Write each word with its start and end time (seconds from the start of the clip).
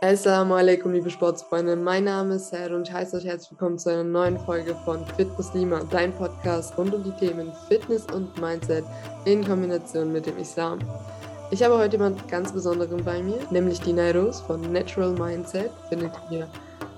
Assalamu 0.00 0.54
alaikum, 0.54 0.92
liebe 0.92 1.10
Sportsfreunde. 1.10 1.74
Mein 1.74 2.04
Name 2.04 2.36
ist 2.36 2.50
Sad 2.50 2.70
und 2.70 2.86
ich 2.86 2.94
heiße 2.94 3.16
euch 3.16 3.24
herzlich 3.24 3.50
willkommen 3.50 3.80
zu 3.80 3.90
einer 3.90 4.04
neuen 4.04 4.38
Folge 4.38 4.76
von 4.84 5.04
Fit 5.16 5.26
Muslima, 5.36 5.80
dein 5.90 6.12
Podcast 6.12 6.78
rund 6.78 6.94
um 6.94 7.02
die 7.02 7.10
Themen 7.10 7.52
Fitness 7.66 8.06
und 8.14 8.40
Mindset 8.40 8.84
in 9.24 9.44
Kombination 9.44 10.12
mit 10.12 10.26
dem 10.26 10.38
Islam. 10.38 10.78
Ich 11.50 11.64
habe 11.64 11.76
heute 11.76 11.96
jemanden 11.96 12.24
ganz 12.28 12.52
Besonderen 12.52 13.02
bei 13.02 13.20
mir, 13.20 13.40
nämlich 13.50 13.80
die 13.80 13.92
Nairos 13.92 14.40
von 14.40 14.60
Natural 14.70 15.10
Mindset. 15.10 15.72
Findet 15.88 16.12
ihr 16.30 16.46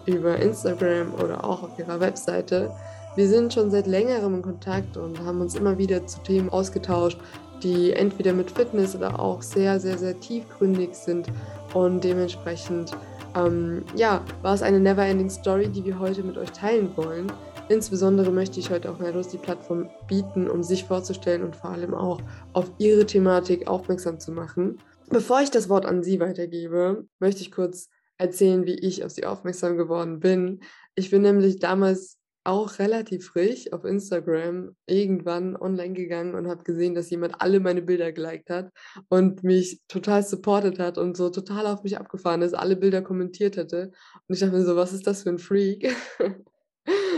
über 0.04 0.36
Instagram 0.36 1.14
oder 1.14 1.42
auch 1.42 1.62
auf 1.62 1.78
ihrer 1.78 2.00
Webseite. 2.00 2.70
Wir 3.16 3.28
sind 3.28 3.54
schon 3.54 3.70
seit 3.70 3.86
längerem 3.86 4.34
in 4.34 4.42
Kontakt 4.42 4.98
und 4.98 5.24
haben 5.24 5.40
uns 5.40 5.54
immer 5.54 5.78
wieder 5.78 6.06
zu 6.06 6.20
Themen 6.20 6.50
ausgetauscht, 6.50 7.18
die 7.62 7.92
entweder 7.92 8.34
mit 8.34 8.50
Fitness 8.50 8.94
oder 8.94 9.18
auch 9.18 9.40
sehr, 9.40 9.80
sehr, 9.80 9.96
sehr 9.96 10.20
tiefgründig 10.20 10.94
sind 10.94 11.28
und 11.74 12.04
dementsprechend 12.04 12.92
ähm, 13.36 13.84
ja, 13.94 14.24
war 14.42 14.54
es 14.54 14.62
eine 14.62 14.80
never-ending 14.80 15.30
Story, 15.30 15.68
die 15.68 15.84
wir 15.84 15.98
heute 15.98 16.22
mit 16.22 16.36
euch 16.36 16.50
teilen 16.50 16.96
wollen. 16.96 17.32
Insbesondere 17.68 18.32
möchte 18.32 18.58
ich 18.58 18.70
heute 18.70 18.90
auch 18.90 18.98
Nairos 18.98 19.28
die 19.28 19.38
Plattform 19.38 19.88
bieten, 20.08 20.50
um 20.50 20.62
sich 20.64 20.84
vorzustellen 20.84 21.44
und 21.44 21.54
vor 21.54 21.70
allem 21.70 21.94
auch 21.94 22.20
auf 22.52 22.70
ihre 22.78 23.06
Thematik 23.06 23.68
aufmerksam 23.68 24.18
zu 24.18 24.32
machen. 24.32 24.78
Bevor 25.08 25.40
ich 25.40 25.50
das 25.50 25.68
Wort 25.68 25.86
an 25.86 26.02
Sie 26.02 26.18
weitergebe, 26.18 27.06
möchte 27.20 27.42
ich 27.42 27.52
kurz 27.52 27.88
erzählen, 28.18 28.66
wie 28.66 28.74
ich 28.74 29.04
auf 29.04 29.12
Sie 29.12 29.24
aufmerksam 29.24 29.76
geworden 29.76 30.20
bin. 30.20 30.60
Ich 30.94 31.10
bin 31.10 31.22
nämlich 31.22 31.58
damals 31.58 32.19
auch 32.44 32.78
relativ 32.78 33.26
frisch 33.26 33.72
auf 33.72 33.84
Instagram 33.84 34.74
irgendwann 34.86 35.56
online 35.56 35.94
gegangen 35.94 36.34
und 36.34 36.48
habe 36.48 36.64
gesehen, 36.64 36.94
dass 36.94 37.10
jemand 37.10 37.40
alle 37.40 37.60
meine 37.60 37.82
Bilder 37.82 38.12
geliked 38.12 38.50
hat 38.50 38.70
und 39.08 39.44
mich 39.44 39.80
total 39.88 40.22
supportet 40.22 40.78
hat 40.78 40.98
und 40.98 41.16
so 41.16 41.30
total 41.30 41.66
auf 41.66 41.82
mich 41.82 41.98
abgefahren 41.98 42.42
ist, 42.42 42.54
alle 42.54 42.76
Bilder 42.76 43.02
kommentiert 43.02 43.56
hätte. 43.56 43.92
Und 44.26 44.34
ich 44.34 44.40
dachte 44.40 44.54
mir 44.54 44.64
so, 44.64 44.76
was 44.76 44.92
ist 44.92 45.06
das 45.06 45.22
für 45.22 45.30
ein 45.30 45.38
Freak? 45.38 45.94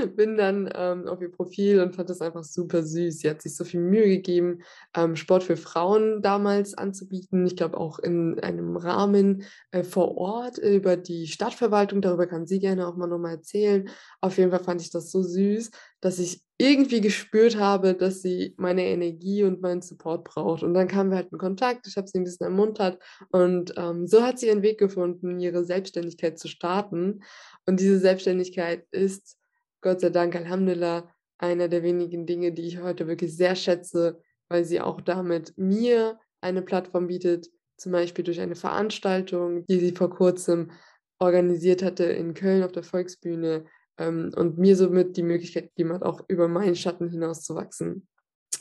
bin 0.17 0.37
dann 0.37 0.71
ähm, 0.75 1.07
auf 1.07 1.21
ihr 1.21 1.31
Profil 1.31 1.81
und 1.81 1.97
fand 1.97 2.11
das 2.11 2.21
einfach 2.21 2.45
super 2.45 2.83
süß. 2.83 3.19
Sie 3.19 3.31
hat 3.31 3.43
sich 3.43 3.57
so 3.57 3.65
viel 3.65 3.81
Mühe 3.81 4.09
gegeben, 4.09 4.63
ähm, 4.97 5.17
Sport 5.17 5.45
für 5.45 5.57
Frauen 5.57 6.23
damals 6.23 6.75
anzubieten. 6.75 7.47
Ich 7.47 7.57
glaube 7.57 7.79
auch 7.79 7.99
in 7.99 8.39
einem 8.41 8.77
Rahmen 8.77 9.45
äh, 9.71 9.83
vor 9.83 10.17
Ort 10.17 10.59
über 10.59 10.97
die 10.97 11.27
Stadtverwaltung. 11.27 12.03
Darüber 12.03 12.27
kann 12.27 12.47
sie 12.47 12.59
gerne 12.59 12.87
auch 12.87 12.97
mal 12.97 13.07
nochmal 13.07 13.33
erzählen. 13.33 13.89
Auf 14.21 14.39
jeden 14.39 14.51
Fall 14.51 14.65
fand 14.65 14.81
ich 14.81 14.91
das 14.91 15.11
so 15.11 15.23
süß, 15.23 15.71
dass 16.01 16.19
ich 16.19 16.43
irgendwie 16.59 17.01
gespürt 17.01 17.57
habe, 17.57 17.95
dass 17.95 18.23
sie 18.23 18.55
meine 18.57 18.85
Energie 18.85 19.43
und 19.43 19.63
meinen 19.63 19.83
Support 19.83 20.23
braucht. 20.25 20.63
Und 20.63 20.75
dann 20.75 20.87
kamen 20.87 21.11
wir 21.11 21.17
halt 21.17 21.33
in 21.33 21.39
Kontakt. 21.39 21.89
Ich 21.89 21.97
habe 21.97 22.07
sie 22.07 22.19
ein 22.19 22.25
bisschen 22.25 22.45
ermuntert 22.45 23.03
und 23.31 23.75
ähm, 23.77 24.07
so 24.07 24.23
hat 24.23 24.39
sie 24.39 24.47
ihren 24.47 24.63
Weg 24.63 24.79
gefunden, 24.79 25.41
ihre 25.41 25.65
Selbstständigkeit 25.65 26.39
zu 26.39 26.47
starten. 26.47 27.25
Und 27.67 27.81
diese 27.81 27.99
Selbstständigkeit 27.99 28.87
ist 28.93 29.39
Gott 29.83 30.01
sei 30.01 30.11
Dank, 30.11 30.35
Alhamdulillah, 30.35 31.13
einer 31.39 31.69
der 31.69 31.83
wenigen 31.83 32.25
Dinge, 32.25 32.53
die 32.53 32.63
ich 32.63 32.81
heute 32.81 33.09
wirklich 33.09 33.37
sehr 33.37 33.57
schätze, 33.57 34.21
weil 34.49 34.65
sie 34.65 34.81
auch 34.81 35.01
damit 35.01 35.53
mir 35.57 36.19
eine 36.41 36.63
Plattform 36.63 37.09
bietet, 37.09 37.49
zum 37.77 37.93
Beispiel 37.93 38.25
durch 38.25 38.41
eine 38.41 38.55
Veranstaltung, 38.55 39.67
die 39.67 39.81
sie 39.81 39.93
vor 39.93 40.11
kurzem 40.11 40.71
organisiert 41.19 41.83
hatte 41.83 42.05
in 42.05 42.35
Köln 42.35 42.63
auf 42.63 42.73
der 42.73 42.85
Volksbühne 42.85 43.65
ähm, 43.99 44.33
und 44.37 44.59
mir 44.59 44.77
somit 44.77 45.17
die 45.17 45.23
Möglichkeit 45.23 45.71
gegeben 45.71 45.93
hat, 45.93 46.03
auch 46.03 46.23
über 46.29 46.49
meinen 46.49 46.77
Schatten 46.77 47.09
hinaus 47.09 47.43
zu 47.43 47.55
wachsen. 47.57 48.07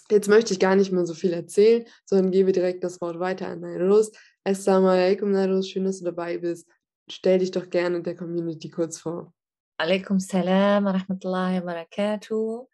Jetzt 0.09 0.27
möchte 0.27 0.53
ich 0.53 0.59
gar 0.59 0.75
nicht 0.75 0.91
mehr 0.91 1.05
so 1.05 1.13
viel 1.13 1.33
erzählen, 1.33 1.85
sondern 2.05 2.31
gebe 2.31 2.51
direkt 2.51 2.83
das 2.83 2.99
Wort 2.99 3.19
weiter 3.19 3.47
an 3.47 3.61
Nairus. 3.61 4.11
Assalamu 4.43 4.87
alaikum, 4.87 5.31
Nairus, 5.31 5.69
schön, 5.69 5.85
dass 5.85 5.99
du 5.99 6.05
dabei 6.05 6.37
bist. 6.37 6.67
Stell 7.09 7.39
dich 7.39 7.51
doch 7.51 7.69
gerne 7.69 8.01
der 8.01 8.15
Community 8.15 8.69
kurz 8.69 8.99
vor. 8.99 9.33
Alaikum 9.81 10.19
salam 10.19 10.85
rahmatullahi 10.85 11.65
wa 11.65 11.73
barakatuh. 11.73 12.67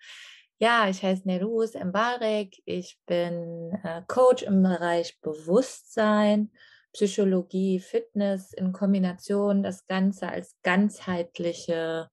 Ja, 0.59 0.89
ich 0.89 1.01
heiße 1.01 1.25
Nerus 1.25 1.73
Mbarek. 1.73 2.61
Ich 2.65 2.99
bin 3.05 3.71
äh, 3.81 4.01
Coach 4.09 4.43
im 4.43 4.61
Bereich 4.61 5.17
Bewusstsein, 5.21 6.51
Psychologie, 6.91 7.79
Fitness 7.79 8.51
in 8.51 8.73
Kombination, 8.73 9.63
das 9.63 9.87
Ganze 9.87 10.27
als 10.27 10.57
ganzheitliche 10.63 12.09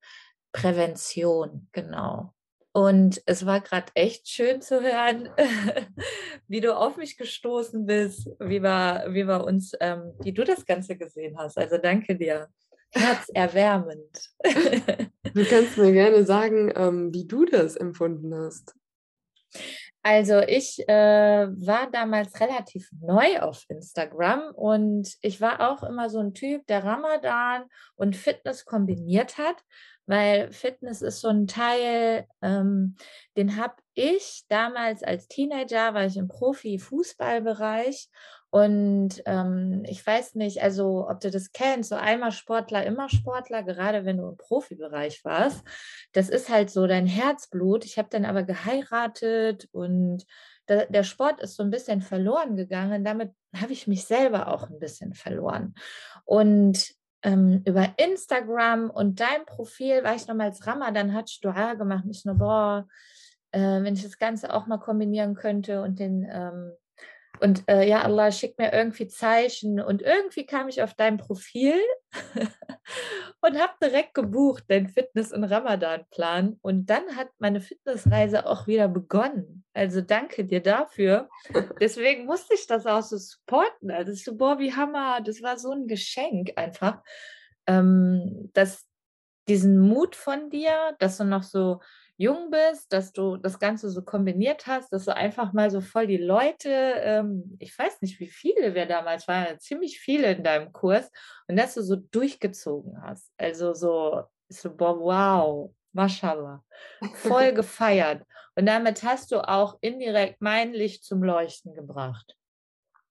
Prävention, 0.52 1.66
genau. 1.72 2.32
Und 2.70 3.20
es 3.26 3.44
war 3.46 3.62
gerade 3.62 3.90
echt 3.96 4.28
schön 4.28 4.62
zu 4.62 4.80
hören, 4.80 5.28
wie 6.46 6.60
du 6.60 6.76
auf 6.76 6.96
mich 6.96 7.16
gestoßen 7.16 7.84
bist, 7.84 8.30
wie 8.38 8.62
wir, 8.62 9.06
wie 9.08 9.26
wir 9.26 9.42
uns, 9.42 9.72
ähm, 9.80 10.12
wie 10.20 10.32
du 10.32 10.44
das 10.44 10.64
Ganze 10.64 10.96
gesehen 10.96 11.36
hast. 11.36 11.58
Also 11.58 11.78
danke 11.78 12.14
dir 12.14 12.48
herzerwärmend. 12.94 14.30
du 15.34 15.44
kannst 15.44 15.76
mir 15.78 15.92
gerne 15.92 16.24
sagen, 16.24 16.72
ähm, 16.74 17.12
wie 17.12 17.26
du 17.26 17.44
das 17.44 17.76
empfunden 17.76 18.34
hast. 18.34 18.74
Also 20.06 20.40
ich 20.40 20.86
äh, 20.86 21.46
war 21.48 21.90
damals 21.90 22.38
relativ 22.38 22.90
neu 23.00 23.40
auf 23.40 23.64
Instagram 23.68 24.52
und 24.54 25.08
ich 25.22 25.40
war 25.40 25.72
auch 25.72 25.82
immer 25.82 26.10
so 26.10 26.18
ein 26.18 26.34
Typ, 26.34 26.66
der 26.66 26.84
Ramadan 26.84 27.64
und 27.94 28.14
Fitness 28.14 28.66
kombiniert 28.66 29.38
hat, 29.38 29.56
weil 30.04 30.52
Fitness 30.52 31.00
ist 31.00 31.20
so 31.20 31.28
ein 31.28 31.46
Teil, 31.46 32.26
ähm, 32.42 32.96
den 33.38 33.56
habe 33.56 33.76
ich 33.94 34.44
damals 34.48 35.02
als 35.02 35.26
Teenager, 35.26 35.94
war 35.94 36.04
ich 36.04 36.18
im 36.18 36.28
Profi-Fußballbereich 36.28 38.10
und 38.54 39.20
ähm, 39.26 39.82
ich 39.84 40.06
weiß 40.06 40.36
nicht, 40.36 40.62
also 40.62 41.08
ob 41.10 41.18
du 41.18 41.32
das 41.32 41.50
kennst, 41.50 41.88
so 41.88 41.96
einmal 41.96 42.30
Sportler, 42.30 42.86
immer 42.86 43.08
Sportler, 43.08 43.64
gerade 43.64 44.04
wenn 44.04 44.18
du 44.18 44.28
im 44.28 44.36
Profibereich 44.36 45.24
warst. 45.24 45.64
Das 46.12 46.28
ist 46.28 46.48
halt 46.48 46.70
so 46.70 46.86
dein 46.86 47.08
Herzblut. 47.08 47.84
Ich 47.84 47.98
habe 47.98 48.10
dann 48.12 48.24
aber 48.24 48.44
geheiratet 48.44 49.68
und 49.72 50.24
da, 50.66 50.84
der 50.84 51.02
Sport 51.02 51.40
ist 51.40 51.56
so 51.56 51.64
ein 51.64 51.72
bisschen 51.72 52.00
verloren 52.00 52.54
gegangen. 52.54 53.02
Damit 53.02 53.32
habe 53.56 53.72
ich 53.72 53.88
mich 53.88 54.04
selber 54.04 54.46
auch 54.46 54.70
ein 54.70 54.78
bisschen 54.78 55.14
verloren. 55.14 55.74
Und 56.24 56.94
ähm, 57.24 57.60
über 57.64 57.94
Instagram 57.96 58.88
und 58.88 59.18
dein 59.18 59.46
Profil 59.46 60.04
war 60.04 60.14
ich 60.14 60.28
nochmals 60.28 60.64
Ramadan, 60.64 61.12
hat 61.12 61.28
Dua 61.42 61.74
gemacht. 61.74 62.04
Ich 62.08 62.24
nur, 62.24 62.36
boah, 62.36 62.86
äh, 63.50 63.58
wenn 63.82 63.94
ich 63.94 64.04
das 64.04 64.16
Ganze 64.16 64.54
auch 64.54 64.68
mal 64.68 64.78
kombinieren 64.78 65.34
könnte 65.34 65.82
und 65.82 65.98
den 65.98 66.24
ähm, 66.30 66.70
und 67.44 67.62
äh, 67.68 67.86
ja, 67.86 68.00
Allah 68.00 68.32
schickt 68.32 68.58
mir 68.58 68.72
irgendwie 68.72 69.06
Zeichen 69.06 69.78
und 69.78 70.00
irgendwie 70.00 70.46
kam 70.46 70.66
ich 70.70 70.82
auf 70.82 70.94
dein 70.94 71.18
Profil 71.18 71.74
und 73.42 73.58
habe 73.60 73.74
direkt 73.82 74.14
gebucht, 74.14 74.64
dein 74.68 74.88
Fitness- 74.88 75.30
und 75.30 75.44
Ramadan-Plan. 75.44 76.56
Und 76.62 76.86
dann 76.86 77.16
hat 77.16 77.28
meine 77.36 77.60
Fitnessreise 77.60 78.46
auch 78.46 78.66
wieder 78.66 78.88
begonnen. 78.88 79.62
Also 79.74 80.00
danke 80.00 80.46
dir 80.46 80.62
dafür. 80.62 81.28
Deswegen 81.82 82.24
musste 82.26 82.54
ich 82.54 82.66
das 82.66 82.86
auch 82.86 83.02
so 83.02 83.18
supporten. 83.18 83.90
Also 83.90 84.14
so, 84.14 84.38
boah, 84.38 84.58
wie 84.58 84.72
Hammer, 84.72 85.20
das 85.20 85.42
war 85.42 85.58
so 85.58 85.70
ein 85.70 85.86
Geschenk 85.86 86.52
einfach, 86.56 87.02
ähm, 87.66 88.48
dass 88.54 88.86
diesen 89.48 89.80
Mut 89.80 90.16
von 90.16 90.48
dir, 90.48 90.96
dass 90.98 91.18
du 91.18 91.24
noch 91.24 91.42
so 91.42 91.80
jung 92.16 92.50
bist, 92.50 92.92
dass 92.92 93.12
du 93.12 93.36
das 93.36 93.58
Ganze 93.58 93.90
so 93.90 94.02
kombiniert 94.02 94.66
hast, 94.66 94.92
dass 94.92 95.04
du 95.04 95.14
einfach 95.14 95.52
mal 95.52 95.70
so 95.70 95.80
voll 95.80 96.06
die 96.06 96.16
Leute, 96.16 96.68
ähm, 96.68 97.56
ich 97.58 97.76
weiß 97.76 98.02
nicht, 98.02 98.20
wie 98.20 98.28
viele 98.28 98.74
wir 98.74 98.86
damals 98.86 99.26
waren, 99.26 99.58
ziemlich 99.58 99.98
viele 99.98 100.32
in 100.32 100.44
deinem 100.44 100.72
Kurs, 100.72 101.10
und 101.48 101.56
dass 101.56 101.74
du 101.74 101.82
so 101.82 101.96
durchgezogen 101.96 103.02
hast. 103.02 103.32
Also 103.36 103.74
so, 103.74 104.22
so 104.48 104.74
boah, 104.74 104.98
wow, 104.98 105.74
mashallah, 105.92 106.62
voll 107.14 107.52
gefeiert. 107.54 108.22
Und 108.56 108.66
damit 108.66 109.02
hast 109.02 109.32
du 109.32 109.46
auch 109.46 109.78
indirekt 109.80 110.40
mein 110.40 110.72
Licht 110.72 111.04
zum 111.04 111.22
Leuchten 111.22 111.74
gebracht. 111.74 112.36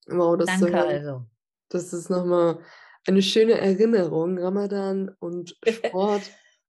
Wow, 0.08 0.38
das 0.38 0.48
Danke 0.48 0.68
ist, 0.68 0.76
also. 0.76 1.26
Das 1.70 1.92
ist 1.92 2.10
nochmal 2.10 2.60
eine 3.06 3.22
schöne 3.22 3.54
Erinnerung, 3.54 4.38
Ramadan 4.38 5.14
und 5.20 5.58
Sport. 5.68 6.22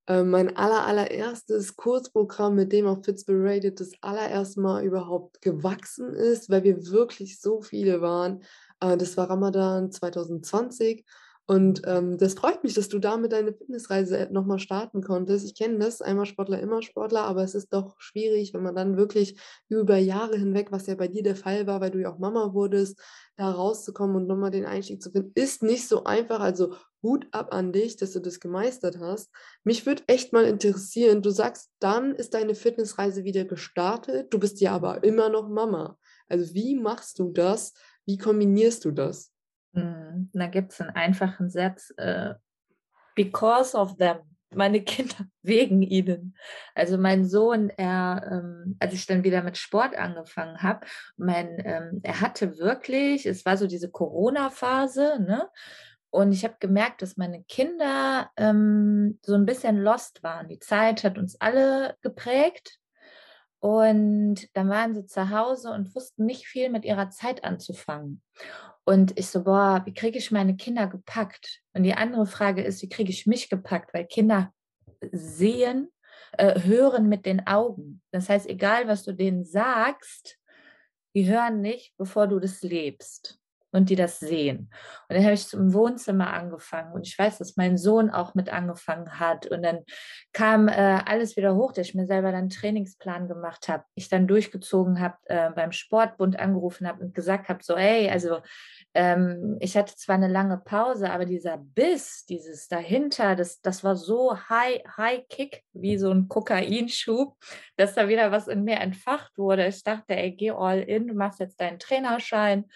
Äh, 0.06 0.22
mein 0.22 0.56
aller, 0.56 0.86
allererstes 0.86 1.76
Kurzprogramm, 1.76 2.54
mit 2.54 2.72
dem 2.72 2.86
auch 2.86 3.04
Fitzberated 3.04 3.80
das 3.80 3.92
allererste 4.00 4.60
Mal 4.60 4.84
überhaupt 4.84 5.40
gewachsen 5.42 6.14
ist, 6.14 6.50
weil 6.50 6.64
wir 6.64 6.86
wirklich 6.88 7.40
so 7.40 7.62
viele 7.62 8.00
waren. 8.00 8.42
Äh, 8.80 8.96
das 8.96 9.16
war 9.16 9.30
Ramadan 9.30 9.90
2020 9.90 11.04
und 11.46 11.82
ähm, 11.84 12.16
das 12.16 12.34
freut 12.34 12.64
mich, 12.64 12.72
dass 12.72 12.88
du 12.88 12.98
damit 12.98 13.32
deine 13.32 13.52
Fitnessreise 13.52 14.28
nochmal 14.30 14.58
starten 14.58 15.02
konntest. 15.02 15.44
Ich 15.44 15.54
kenne 15.54 15.78
das, 15.78 16.00
einmal 16.00 16.24
Sportler, 16.24 16.58
immer 16.60 16.80
Sportler, 16.80 17.24
aber 17.24 17.42
es 17.44 17.54
ist 17.54 17.74
doch 17.74 17.96
schwierig, 17.98 18.54
wenn 18.54 18.62
man 18.62 18.74
dann 18.74 18.96
wirklich 18.96 19.38
über 19.68 19.98
Jahre 19.98 20.38
hinweg, 20.38 20.68
was 20.72 20.86
ja 20.86 20.94
bei 20.94 21.06
dir 21.06 21.22
der 21.22 21.36
Fall 21.36 21.66
war, 21.66 21.82
weil 21.82 21.90
du 21.90 22.00
ja 22.00 22.10
auch 22.10 22.18
Mama 22.18 22.54
wurdest, 22.54 22.98
da 23.36 23.50
rauszukommen 23.50 24.16
und 24.16 24.26
nochmal 24.26 24.52
den 24.52 24.64
Einstieg 24.64 25.02
zu 25.02 25.10
finden, 25.10 25.32
ist 25.34 25.62
nicht 25.62 25.86
so 25.86 26.04
einfach. 26.04 26.40
Also 26.40 26.76
Hut 27.04 27.28
ab 27.30 27.54
an 27.54 27.72
dich, 27.72 27.96
dass 27.96 28.12
du 28.12 28.18
das 28.18 28.40
gemeistert 28.40 28.98
hast. 28.98 29.30
Mich 29.62 29.86
würde 29.86 30.02
echt 30.08 30.32
mal 30.32 30.44
interessieren, 30.44 31.22
du 31.22 31.30
sagst, 31.30 31.70
dann 31.78 32.16
ist 32.16 32.34
deine 32.34 32.56
Fitnessreise 32.56 33.22
wieder 33.22 33.44
gestartet, 33.44 34.34
du 34.34 34.40
bist 34.40 34.60
ja 34.60 34.72
aber 34.72 35.04
immer 35.04 35.28
noch 35.28 35.48
Mama. 35.48 35.96
Also 36.28 36.52
wie 36.54 36.74
machst 36.74 37.20
du 37.20 37.30
das? 37.30 37.74
Wie 38.06 38.18
kombinierst 38.18 38.84
du 38.84 38.90
das? 38.90 39.32
Mhm. 39.72 40.30
Da 40.32 40.48
gibt 40.48 40.72
es 40.72 40.80
einen 40.80 40.90
einfachen 40.90 41.48
Satz, 41.48 41.92
äh, 41.96 42.34
because 43.14 43.76
of 43.76 43.96
them 43.98 44.18
meine 44.56 44.80
Kinder 44.84 45.26
wegen 45.42 45.82
ihnen. 45.82 46.36
Also 46.74 46.98
mein 46.98 47.24
Sohn, 47.24 47.70
er, 47.70 48.28
ähm, 48.30 48.76
als 48.78 48.94
ich 48.94 49.06
dann 49.06 49.24
wieder 49.24 49.42
mit 49.42 49.58
Sport 49.58 49.96
angefangen 49.96 50.62
habe, 50.62 50.86
mein, 51.16 51.58
ähm, 51.64 52.00
er 52.02 52.20
hatte 52.20 52.58
wirklich, 52.58 53.26
es 53.26 53.44
war 53.44 53.56
so 53.56 53.66
diese 53.66 53.90
Corona-Phase, 53.90 55.18
ne? 55.20 55.48
Und 56.14 56.30
ich 56.30 56.44
habe 56.44 56.54
gemerkt, 56.60 57.02
dass 57.02 57.16
meine 57.16 57.42
Kinder 57.42 58.30
ähm, 58.36 59.18
so 59.22 59.34
ein 59.34 59.46
bisschen 59.46 59.78
lost 59.78 60.22
waren. 60.22 60.46
Die 60.46 60.60
Zeit 60.60 61.02
hat 61.02 61.18
uns 61.18 61.40
alle 61.40 61.96
geprägt. 62.02 62.78
Und 63.58 64.46
dann 64.56 64.68
waren 64.68 64.94
sie 64.94 65.06
zu 65.06 65.30
Hause 65.30 65.72
und 65.72 65.92
wussten 65.96 66.24
nicht 66.24 66.46
viel 66.46 66.70
mit 66.70 66.84
ihrer 66.84 67.10
Zeit 67.10 67.42
anzufangen. 67.42 68.22
Und 68.84 69.18
ich 69.18 69.26
so, 69.26 69.42
boah, 69.42 69.82
wie 69.86 69.92
kriege 69.92 70.16
ich 70.16 70.30
meine 70.30 70.54
Kinder 70.54 70.86
gepackt? 70.86 71.62
Und 71.72 71.82
die 71.82 71.94
andere 71.94 72.26
Frage 72.26 72.62
ist, 72.62 72.80
wie 72.82 72.88
kriege 72.88 73.10
ich 73.10 73.26
mich 73.26 73.50
gepackt? 73.50 73.92
Weil 73.92 74.06
Kinder 74.06 74.54
sehen, 75.10 75.90
äh, 76.38 76.60
hören 76.60 77.08
mit 77.08 77.26
den 77.26 77.44
Augen. 77.48 78.02
Das 78.12 78.28
heißt, 78.28 78.48
egal 78.48 78.86
was 78.86 79.02
du 79.02 79.10
denen 79.10 79.44
sagst, 79.44 80.38
die 81.16 81.28
hören 81.28 81.60
nicht, 81.60 81.96
bevor 81.96 82.28
du 82.28 82.38
das 82.38 82.62
lebst 82.62 83.40
und 83.74 83.90
die 83.90 83.96
das 83.96 84.20
sehen. 84.20 84.70
Und 85.08 85.16
dann 85.16 85.24
habe 85.24 85.34
ich 85.34 85.48
zum 85.48 85.74
Wohnzimmer 85.74 86.32
angefangen 86.32 86.92
und 86.92 87.06
ich 87.06 87.18
weiß, 87.18 87.38
dass 87.38 87.56
mein 87.56 87.76
Sohn 87.76 88.08
auch 88.08 88.34
mit 88.34 88.48
angefangen 88.48 89.18
hat 89.18 89.46
und 89.46 89.62
dann 89.62 89.80
kam 90.32 90.68
äh, 90.68 91.00
alles 91.04 91.36
wieder 91.36 91.56
hoch, 91.56 91.72
dass 91.72 91.88
ich 91.88 91.94
mir 91.94 92.06
selber 92.06 92.30
dann 92.30 92.42
einen 92.42 92.50
Trainingsplan 92.50 93.26
gemacht 93.26 93.68
habe, 93.68 93.84
ich 93.96 94.08
dann 94.08 94.28
durchgezogen 94.28 95.00
habe, 95.00 95.16
äh, 95.24 95.50
beim 95.50 95.72
Sportbund 95.72 96.38
angerufen 96.38 96.86
habe 96.86 97.02
und 97.02 97.14
gesagt 97.14 97.48
habe, 97.48 97.60
so, 97.62 97.76
hey, 97.76 98.08
also 98.08 98.38
ähm, 98.94 99.56
ich 99.60 99.76
hatte 99.76 99.96
zwar 99.96 100.14
eine 100.14 100.28
lange 100.28 100.56
Pause, 100.58 101.10
aber 101.10 101.24
dieser 101.24 101.58
Biss, 101.58 102.24
dieses 102.26 102.68
dahinter, 102.68 103.34
das, 103.34 103.60
das 103.60 103.82
war 103.82 103.96
so 103.96 104.38
high, 104.48 104.82
high 104.96 105.26
Kick, 105.28 105.64
wie 105.72 105.98
so 105.98 106.10
ein 106.10 106.28
Kokainschub, 106.28 107.36
dass 107.76 107.94
da 107.94 108.08
wieder 108.08 108.30
was 108.30 108.46
in 108.46 108.62
mir 108.62 108.76
entfacht 108.76 109.36
wurde. 109.36 109.66
Ich 109.66 109.82
dachte, 109.82 110.16
ey, 110.16 110.30
geh 110.30 110.52
all 110.52 110.80
in, 110.80 111.08
du 111.08 111.14
machst 111.14 111.40
jetzt 111.40 111.60
deinen 111.60 111.80
Trainerschein, 111.80 112.66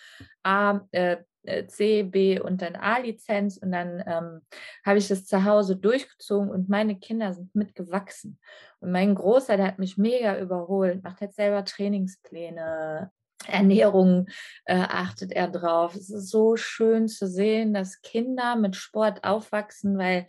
A, 0.42 0.80
äh, 0.90 1.18
äh 1.44 1.66
C, 1.68 2.02
B 2.02 2.40
und 2.40 2.62
dann 2.62 2.74
A-Lizenz 2.74 3.56
und 3.56 3.70
dann 3.70 4.02
ähm, 4.04 4.40
habe 4.84 4.98
ich 4.98 5.06
das 5.06 5.24
zu 5.24 5.44
Hause 5.44 5.76
durchgezogen 5.76 6.50
und 6.50 6.68
meine 6.68 6.98
Kinder 6.98 7.32
sind 7.32 7.54
mitgewachsen. 7.54 8.40
Und 8.80 8.90
mein 8.90 9.14
Großer, 9.14 9.56
der 9.56 9.68
hat 9.68 9.78
mich 9.78 9.96
mega 9.96 10.36
überholt, 10.40 11.04
macht 11.04 11.20
jetzt 11.20 11.36
selber 11.36 11.64
Trainingspläne, 11.64 13.12
Ernährung 13.46 14.26
äh, 14.64 14.74
achtet 14.74 15.32
er 15.32 15.48
drauf. 15.48 15.94
Es 15.94 16.10
ist 16.10 16.30
so 16.30 16.56
schön 16.56 17.08
zu 17.08 17.26
sehen, 17.28 17.72
dass 17.72 18.02
Kinder 18.02 18.56
mit 18.56 18.76
Sport 18.76 19.24
aufwachsen, 19.24 19.96
weil 19.96 20.26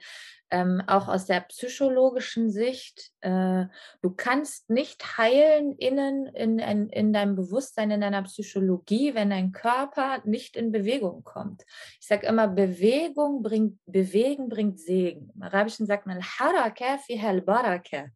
ähm, 0.51 0.81
auch 0.87 1.07
aus 1.07 1.25
der 1.25 1.41
psychologischen 1.41 2.49
Sicht, 2.49 3.11
äh, 3.21 3.65
du 4.01 4.09
kannst 4.15 4.69
nicht 4.69 5.17
heilen 5.17 5.75
innen 5.77 6.27
in, 6.27 6.59
in, 6.59 6.89
in 6.89 7.13
deinem 7.13 7.35
Bewusstsein, 7.35 7.91
in 7.91 8.01
deiner 8.01 8.23
Psychologie, 8.23 9.13
wenn 9.13 9.29
dein 9.29 9.51
Körper 9.51 10.21
nicht 10.25 10.55
in 10.55 10.71
Bewegung 10.71 11.23
kommt. 11.23 11.65
Ich 11.99 12.07
sage 12.07 12.27
immer, 12.27 12.47
Bewegung 12.47 13.43
bringt, 13.43 13.79
Bewegen 13.85 14.49
bringt 14.49 14.79
Segen. 14.79 15.31
Im 15.35 15.43
Arabischen 15.43 15.85
sagt 15.85 16.07
man, 16.07 16.21
Haraka 16.21 16.97
fi 16.97 17.41
baraka. 17.45 18.07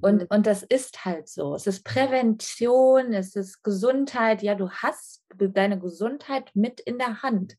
Und, 0.00 0.22
mhm. 0.22 0.26
und 0.30 0.46
das 0.46 0.62
ist 0.62 1.04
halt 1.04 1.28
so. 1.28 1.54
Es 1.54 1.66
ist 1.66 1.84
Prävention, 1.84 3.12
es 3.12 3.36
ist 3.36 3.62
Gesundheit. 3.62 4.42
Ja, 4.42 4.54
du 4.54 4.70
hast 4.70 5.24
deine 5.36 5.78
Gesundheit 5.78 6.50
mit 6.54 6.80
in 6.80 6.98
der 6.98 7.22
Hand. 7.22 7.56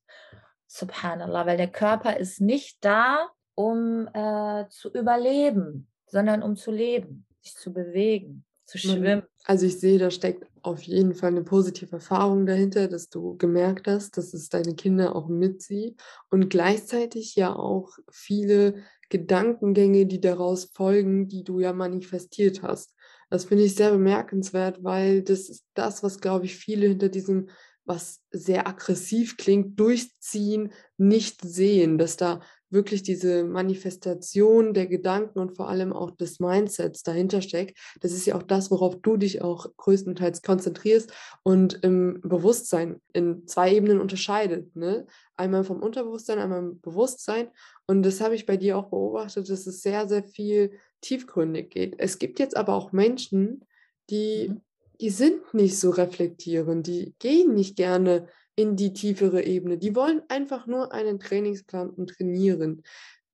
Subhanallah, 0.67 1.45
weil 1.45 1.57
der 1.57 1.71
Körper 1.71 2.17
ist 2.17 2.41
nicht 2.41 2.77
da, 2.85 3.29
um 3.55 4.07
äh, 4.13 4.67
zu 4.69 4.91
überleben, 4.93 5.87
sondern 6.05 6.43
um 6.43 6.55
zu 6.55 6.71
leben, 6.71 7.25
sich 7.41 7.55
zu 7.55 7.73
bewegen, 7.73 8.45
zu 8.69 8.77
schwimmen. 8.77 9.23
Also 9.45 9.65
ich 9.65 9.79
sehe, 9.79 9.97
da 9.97 10.11
steckt 10.11 10.45
auf 10.61 10.81
jeden 10.83 11.15
Fall 11.15 11.29
eine 11.29 11.43
positive 11.43 11.93
Erfahrung 11.93 12.45
dahinter, 12.45 12.87
dass 12.87 13.09
du 13.09 13.35
gemerkt 13.37 13.87
hast, 13.87 14.17
dass 14.17 14.33
es 14.33 14.49
deine 14.49 14.75
Kinder 14.75 15.15
auch 15.15 15.27
mitzieht 15.27 15.99
und 16.29 16.49
gleichzeitig 16.49 17.35
ja 17.35 17.55
auch 17.55 17.97
viele 18.11 18.75
Gedankengänge, 19.09 20.05
die 20.05 20.21
daraus 20.21 20.65
folgen, 20.65 21.27
die 21.27 21.43
du 21.43 21.59
ja 21.59 21.73
manifestiert 21.73 22.61
hast. 22.61 22.93
Das 23.29 23.45
finde 23.45 23.63
ich 23.63 23.75
sehr 23.75 23.91
bemerkenswert, 23.91 24.83
weil 24.83 25.23
das 25.23 25.49
ist 25.49 25.65
das, 25.73 26.03
was, 26.03 26.19
glaube 26.19 26.45
ich, 26.45 26.55
viele 26.55 26.87
hinter 26.87 27.09
diesem, 27.09 27.49
was 27.85 28.21
sehr 28.31 28.67
aggressiv 28.67 29.37
klingt, 29.37 29.79
durchziehen, 29.79 30.71
nicht 30.97 31.41
sehen, 31.41 31.97
dass 31.97 32.17
da 32.17 32.41
wirklich 32.71 33.03
diese 33.03 33.43
Manifestation 33.43 34.73
der 34.73 34.87
Gedanken 34.87 35.39
und 35.39 35.55
vor 35.55 35.69
allem 35.69 35.93
auch 35.93 36.11
des 36.11 36.39
Mindsets 36.39 37.03
dahinter 37.03 37.41
steckt. 37.41 37.77
Das 38.01 38.11
ist 38.11 38.25
ja 38.25 38.35
auch 38.35 38.43
das, 38.43 38.71
worauf 38.71 38.95
du 39.01 39.17
dich 39.17 39.41
auch 39.41 39.67
größtenteils 39.77 40.41
konzentrierst 40.41 41.11
und 41.43 41.83
im 41.83 42.21
Bewusstsein 42.21 43.01
in 43.13 43.47
zwei 43.47 43.73
Ebenen 43.73 43.99
unterscheidet. 43.99 44.75
Ne? 44.75 45.07
Einmal 45.35 45.63
vom 45.63 45.81
Unterbewusstsein, 45.81 46.39
einmal 46.39 46.59
im 46.59 46.81
Bewusstsein. 46.81 47.49
Und 47.87 48.03
das 48.03 48.21
habe 48.21 48.35
ich 48.35 48.45
bei 48.45 48.57
dir 48.57 48.77
auch 48.77 48.89
beobachtet, 48.89 49.49
dass 49.49 49.65
es 49.67 49.81
sehr, 49.81 50.07
sehr 50.07 50.23
viel 50.23 50.71
tiefgründig 51.01 51.69
geht. 51.69 51.95
Es 51.97 52.19
gibt 52.19 52.39
jetzt 52.39 52.55
aber 52.55 52.75
auch 52.75 52.91
Menschen, 52.91 53.65
die, 54.09 54.49
mhm. 54.49 54.61
die 55.01 55.09
sind 55.09 55.53
nicht 55.53 55.79
so 55.79 55.89
reflektierend, 55.91 56.87
die 56.87 57.15
gehen 57.19 57.53
nicht 57.53 57.75
gerne 57.75 58.27
in 58.59 58.75
die 58.75 58.91
tiefere 58.91 59.43
Ebene. 59.43 59.77
Die 59.77 59.95
wollen 59.95 60.21
einfach 60.27 60.67
nur 60.67 60.91
einen 60.91 61.17
Trainingsplan 61.17 61.91
und 61.91 62.09
trainieren. 62.09 62.83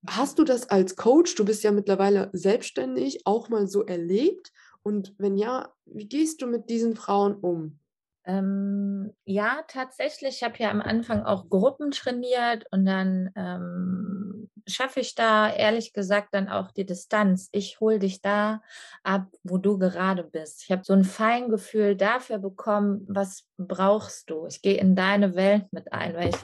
Hast 0.08 0.38
du 0.38 0.44
das 0.44 0.70
als 0.70 0.94
Coach, 0.94 1.34
du 1.34 1.44
bist 1.44 1.64
ja 1.64 1.72
mittlerweile 1.72 2.30
selbstständig, 2.32 3.26
auch 3.26 3.48
mal 3.48 3.66
so 3.66 3.84
erlebt? 3.84 4.52
Und 4.84 5.16
wenn 5.18 5.36
ja, 5.36 5.72
wie 5.84 6.06
gehst 6.06 6.42
du 6.42 6.46
mit 6.46 6.70
diesen 6.70 6.94
Frauen 6.94 7.34
um? 7.34 7.80
Ähm, 8.24 9.12
ja, 9.24 9.64
tatsächlich. 9.66 10.36
Ich 10.36 10.42
habe 10.44 10.58
ja 10.58 10.70
am 10.70 10.80
Anfang 10.80 11.24
auch 11.24 11.50
Gruppen 11.50 11.90
trainiert 11.90 12.64
und 12.70 12.86
dann 12.86 13.32
ähm, 13.34 14.48
schaffe 14.66 15.00
ich 15.00 15.14
da 15.14 15.52
ehrlich 15.52 15.92
gesagt 15.92 16.34
dann 16.34 16.48
auch 16.48 16.70
die 16.72 16.86
Distanz. 16.86 17.48
Ich 17.52 17.80
hole 17.80 17.98
dich 17.98 18.20
da 18.20 18.62
ab, 19.02 19.28
wo 19.42 19.58
du 19.58 19.78
gerade 19.78 20.24
bist. 20.24 20.64
Ich 20.64 20.70
habe 20.70 20.82
so 20.84 20.92
ein 20.92 21.04
Feingefühl 21.04 21.96
dafür 21.96 22.38
bekommen, 22.38 23.04
was 23.08 23.46
brauchst 23.56 24.30
du. 24.30 24.46
Ich 24.46 24.62
gehe 24.62 24.78
in 24.78 24.96
deine 24.96 25.34
Welt 25.34 25.72
mit 25.72 25.92
ein, 25.92 26.14
weil 26.14 26.30
ich 26.30 26.36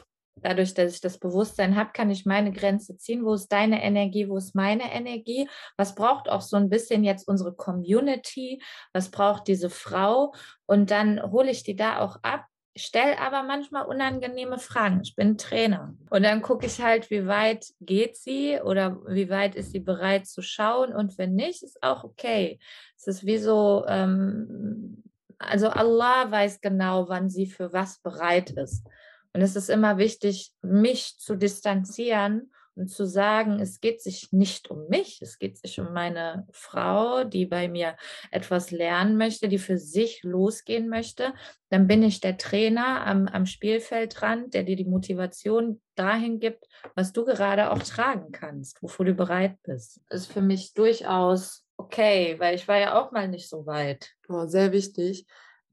dadurch, 0.42 0.74
dass 0.74 0.94
ich 0.94 1.00
das 1.00 1.18
Bewusstsein 1.18 1.76
habe, 1.76 1.90
kann 1.92 2.10
ich 2.10 2.26
meine 2.26 2.52
Grenze 2.52 2.96
ziehen. 2.96 3.24
Wo 3.24 3.34
ist 3.34 3.48
deine 3.48 3.82
Energie? 3.82 4.28
Wo 4.28 4.36
ist 4.36 4.54
meine 4.54 4.92
Energie? 4.92 5.48
Was 5.76 5.94
braucht 5.94 6.28
auch 6.28 6.40
so 6.40 6.56
ein 6.56 6.68
bisschen 6.68 7.04
jetzt 7.04 7.28
unsere 7.28 7.54
Community? 7.54 8.62
Was 8.92 9.10
braucht 9.10 9.48
diese 9.48 9.70
Frau? 9.70 10.34
Und 10.66 10.90
dann 10.90 11.22
hole 11.30 11.50
ich 11.50 11.62
die 11.62 11.76
da 11.76 12.00
auch 12.00 12.18
ab. 12.22 12.46
Stell 12.74 13.16
aber 13.16 13.42
manchmal 13.42 13.84
unangenehme 13.84 14.58
Fragen. 14.58 15.00
Ich 15.02 15.14
bin 15.14 15.36
Trainer. 15.36 15.94
Und 16.08 16.22
dann 16.22 16.40
gucke 16.40 16.64
ich 16.64 16.80
halt, 16.80 17.10
wie 17.10 17.26
weit 17.26 17.66
geht 17.80 18.16
sie 18.16 18.60
oder 18.62 18.98
wie 19.06 19.28
weit 19.28 19.54
ist 19.56 19.72
sie 19.72 19.80
bereit 19.80 20.26
zu 20.26 20.40
schauen. 20.40 20.94
Und 20.94 21.18
wenn 21.18 21.34
nicht, 21.34 21.62
ist 21.62 21.82
auch 21.82 22.02
okay. 22.02 22.58
Es 22.96 23.06
ist 23.06 23.26
wie 23.26 23.38
so, 23.38 23.84
ähm, 23.86 25.02
also 25.38 25.68
Allah 25.68 26.30
weiß 26.30 26.60
genau, 26.62 27.08
wann 27.08 27.28
sie 27.28 27.46
für 27.46 27.72
was 27.74 27.98
bereit 27.98 28.50
ist. 28.50 28.86
Und 29.34 29.42
es 29.42 29.54
ist 29.56 29.68
immer 29.68 29.98
wichtig, 29.98 30.52
mich 30.62 31.18
zu 31.18 31.36
distanzieren 31.36 32.52
und 32.74 32.88
zu 32.88 33.06
sagen, 33.06 33.60
es 33.60 33.80
geht 33.80 34.02
sich 34.02 34.32
nicht 34.32 34.70
um 34.70 34.88
mich, 34.88 35.20
es 35.22 35.38
geht 35.38 35.58
sich 35.58 35.78
um 35.80 35.92
meine 35.92 36.46
Frau, 36.50 37.24
die 37.24 37.46
bei 37.46 37.68
mir 37.68 37.96
etwas 38.30 38.70
lernen 38.70 39.16
möchte, 39.16 39.48
die 39.48 39.58
für 39.58 39.78
sich 39.78 40.22
losgehen 40.22 40.88
möchte. 40.88 41.34
Dann 41.68 41.86
bin 41.86 42.02
ich 42.02 42.20
der 42.20 42.38
Trainer 42.38 43.06
am, 43.06 43.28
am 43.28 43.46
Spielfeldrand, 43.46 44.54
der 44.54 44.62
dir 44.62 44.76
die 44.76 44.84
Motivation 44.84 45.80
dahin 45.94 46.40
gibt, 46.40 46.66
was 46.94 47.12
du 47.12 47.24
gerade 47.24 47.70
auch 47.70 47.82
tragen 47.82 48.32
kannst, 48.32 48.82
wofür 48.82 49.04
du 49.04 49.14
bereit 49.14 49.56
bist. 49.62 50.00
Ist 50.10 50.32
für 50.32 50.42
mich 50.42 50.74
durchaus 50.74 51.64
okay, 51.76 52.36
weil 52.38 52.54
ich 52.54 52.68
war 52.68 52.78
ja 52.78 53.00
auch 53.00 53.12
mal 53.12 53.28
nicht 53.28 53.48
so 53.48 53.66
weit. 53.66 54.12
Oh, 54.28 54.46
sehr 54.46 54.72
wichtig 54.72 55.26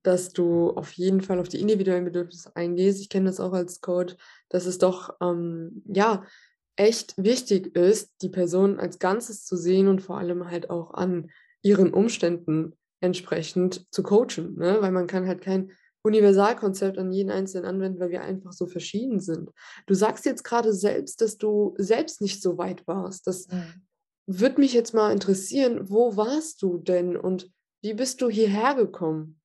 dass 0.03 0.31
du 0.31 0.71
auf 0.71 0.93
jeden 0.93 1.21
Fall 1.21 1.39
auf 1.39 1.49
die 1.49 1.59
individuellen 1.59 2.05
Bedürfnisse 2.05 2.55
eingehst. 2.55 3.01
Ich 3.01 3.09
kenne 3.09 3.25
das 3.25 3.39
auch 3.39 3.53
als 3.53 3.81
Coach, 3.81 4.15
dass 4.47 4.65
es 4.65 4.77
doch 4.77 5.15
ähm, 5.21 5.83
ja 5.85 6.23
echt 6.79 7.13
wichtig 7.17 7.75
ist, 7.75 8.13
die 8.21 8.29
Person 8.29 8.79
als 8.79 8.99
Ganzes 8.99 9.45
zu 9.45 9.55
sehen 9.55 9.87
und 9.87 10.01
vor 10.01 10.17
allem 10.17 10.49
halt 10.49 10.69
auch 10.69 10.93
an 10.93 11.31
ihren 11.61 11.93
Umständen 11.93 12.77
entsprechend 13.01 13.85
zu 13.91 14.03
coachen, 14.03 14.55
ne? 14.57 14.77
weil 14.81 14.91
man 14.91 15.07
kann 15.07 15.27
halt 15.27 15.41
kein 15.41 15.71
Universalkonzept 16.01 16.97
an 16.97 17.11
jeden 17.11 17.31
Einzelnen 17.31 17.65
anwenden, 17.65 17.99
weil 17.99 18.11
wir 18.11 18.21
einfach 18.21 18.53
so 18.53 18.67
verschieden 18.67 19.19
sind. 19.19 19.49
Du 19.85 19.93
sagst 19.93 20.25
jetzt 20.25 20.43
gerade 20.43 20.73
selbst, 20.73 21.21
dass 21.21 21.37
du 21.37 21.75
selbst 21.77 22.21
nicht 22.21 22.41
so 22.41 22.57
weit 22.57 22.87
warst. 22.87 23.27
Das 23.27 23.47
mhm. 23.47 23.85
würde 24.25 24.61
mich 24.61 24.73
jetzt 24.73 24.93
mal 24.93 25.11
interessieren, 25.11 25.89
wo 25.89 26.15
warst 26.15 26.61
du 26.61 26.77
denn 26.77 27.17
und 27.17 27.51
wie 27.81 27.93
bist 27.93 28.21
du 28.21 28.29
hierher 28.29 28.75
gekommen? 28.75 29.39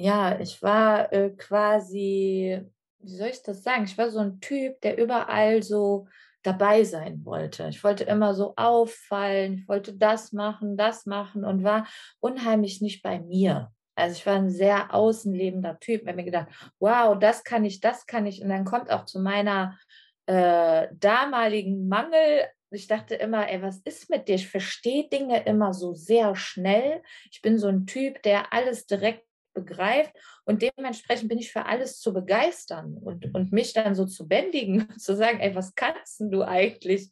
ja, 0.00 0.40
ich 0.40 0.62
war 0.62 1.12
äh, 1.12 1.30
quasi 1.30 2.60
wie 3.02 3.16
soll 3.16 3.28
ich 3.28 3.42
das 3.42 3.62
sagen? 3.62 3.84
Ich 3.84 3.96
war 3.98 4.10
so 4.10 4.18
ein 4.18 4.40
Typ, 4.40 4.80
der 4.80 4.98
überall 4.98 5.62
so 5.62 6.06
dabei 6.42 6.84
sein 6.84 7.24
wollte. 7.24 7.68
Ich 7.68 7.84
wollte 7.84 8.04
immer 8.04 8.34
so 8.34 8.54
auffallen, 8.56 9.58
ich 9.58 9.68
wollte 9.68 9.94
das 9.94 10.32
machen, 10.32 10.76
das 10.76 11.06
machen 11.06 11.44
und 11.44 11.64
war 11.64 11.86
unheimlich 12.20 12.80
nicht 12.80 13.02
bei 13.02 13.20
mir. 13.20 13.70
Also 13.94 14.16
ich 14.16 14.26
war 14.26 14.36
ein 14.36 14.50
sehr 14.50 14.94
außenlebender 14.94 15.78
Typ. 15.80 16.06
Habe 16.06 16.16
mir 16.16 16.24
gedacht, 16.24 16.48
wow, 16.78 17.18
das 17.18 17.44
kann 17.44 17.64
ich, 17.64 17.80
das 17.80 18.06
kann 18.06 18.26
ich. 18.26 18.42
Und 18.42 18.48
dann 18.48 18.64
kommt 18.64 18.90
auch 18.90 19.04
zu 19.04 19.20
meiner 19.20 19.78
äh, 20.26 20.88
damaligen 20.92 21.88
Mangel. 21.88 22.46
Ich 22.70 22.86
dachte 22.86 23.16
immer, 23.16 23.50
ey, 23.50 23.60
was 23.60 23.78
ist 23.78 24.08
mit 24.08 24.28
dir? 24.28 24.36
Ich 24.36 24.48
verstehe 24.48 25.08
Dinge 25.08 25.42
immer 25.44 25.74
so 25.74 25.92
sehr 25.92 26.34
schnell. 26.36 27.02
Ich 27.30 27.42
bin 27.42 27.58
so 27.58 27.66
ein 27.66 27.84
Typ, 27.84 28.22
der 28.22 28.52
alles 28.52 28.86
direkt 28.86 29.26
begreift 29.64 30.12
und 30.44 30.62
dementsprechend 30.62 31.28
bin 31.28 31.38
ich 31.38 31.52
für 31.52 31.66
alles 31.66 32.00
zu 32.00 32.12
begeistern 32.12 32.96
und, 32.96 33.34
und 33.34 33.52
mich 33.52 33.72
dann 33.72 33.94
so 33.94 34.06
zu 34.06 34.26
bändigen, 34.26 34.88
zu 34.98 35.16
sagen, 35.16 35.40
ey, 35.40 35.54
was 35.54 35.74
kannst 35.74 36.20
du 36.20 36.42
eigentlich 36.42 37.10